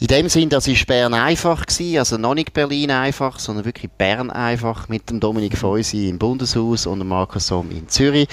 In 0.00 0.06
dem 0.06 0.30
Sinn, 0.30 0.48
das 0.48 0.66
ist 0.66 0.86
Bern 0.86 1.12
einfach 1.12 1.66
gewesen, 1.66 1.98
also 1.98 2.16
noch 2.16 2.34
nicht 2.34 2.54
Berlin 2.54 2.90
einfach, 2.90 3.38
sondern 3.38 3.66
wirklich 3.66 3.90
Bern 3.90 4.30
einfach 4.30 4.88
mit 4.88 5.10
dem 5.10 5.20
Dominik 5.20 5.58
Feusi 5.58 6.08
im 6.08 6.18
Bundeshaus 6.18 6.86
und 6.86 7.00
dem 7.00 7.08
Markus 7.08 7.48
Somm 7.48 7.70
in 7.70 7.86
Zürich. 7.86 8.26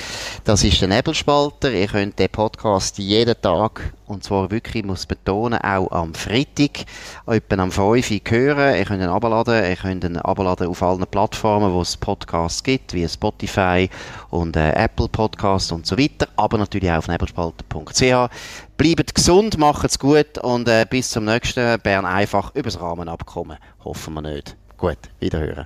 Das 0.46 0.64
ist 0.64 0.80
der 0.80 0.88
Nebelspalter. 0.88 1.70
Ihr 1.70 1.88
könnt 1.88 2.20
den 2.20 2.30
Podcast 2.30 2.98
jeden 3.00 3.36
Tag, 3.42 3.94
und 4.06 4.24
zwar 4.24 4.50
wirklich, 4.50 4.78
ich 4.78 4.86
muss 4.86 5.06
betonen, 5.06 5.60
auch 5.60 5.92
am 5.92 6.14
Freitag, 6.14 6.86
etwa 7.26 7.62
am 7.62 7.72
5 7.74 8.12
Uhr 8.12 8.20
hören. 8.30 8.78
Ihr 8.78 8.86
könnt 8.86 9.04
ihn 9.04 9.10
abladen, 9.10 9.66
ihr 9.66 9.76
könnt 9.76 10.06
ihn 10.06 10.16
abladen 10.16 10.68
auf 10.68 10.82
allen 10.82 11.06
Plattformen, 11.06 11.74
wo 11.74 11.82
es 11.82 11.98
Podcasts 11.98 12.64
gibt, 12.64 12.94
wie 12.94 13.06
Spotify 13.10 13.90
und 14.30 14.56
äh, 14.56 14.72
Apple 14.72 15.10
Podcast 15.10 15.74
und 15.74 15.86
so 15.86 15.98
weiter, 15.98 16.30
aber 16.38 16.60
natürlich 16.60 16.90
auch 16.90 17.00
auf 17.00 17.08
nebelspalter.ch. 17.10 18.30
Bleibt 18.78 19.16
gesund, 19.16 19.58
macht's 19.58 19.98
gut 19.98 20.38
und 20.38 20.68
äh, 20.68 20.86
bis 20.88 21.10
zum 21.10 21.26
nächsten 21.26 21.80
Bern 21.82 22.06
einfach 22.06 22.54
übers 22.54 22.80
Rahmenabkommen. 22.80 23.58
Hoffen 23.84 24.14
wir 24.14 24.22
nicht. 24.22 24.56
Gut, 24.78 25.00
wiederhören. 25.20 25.66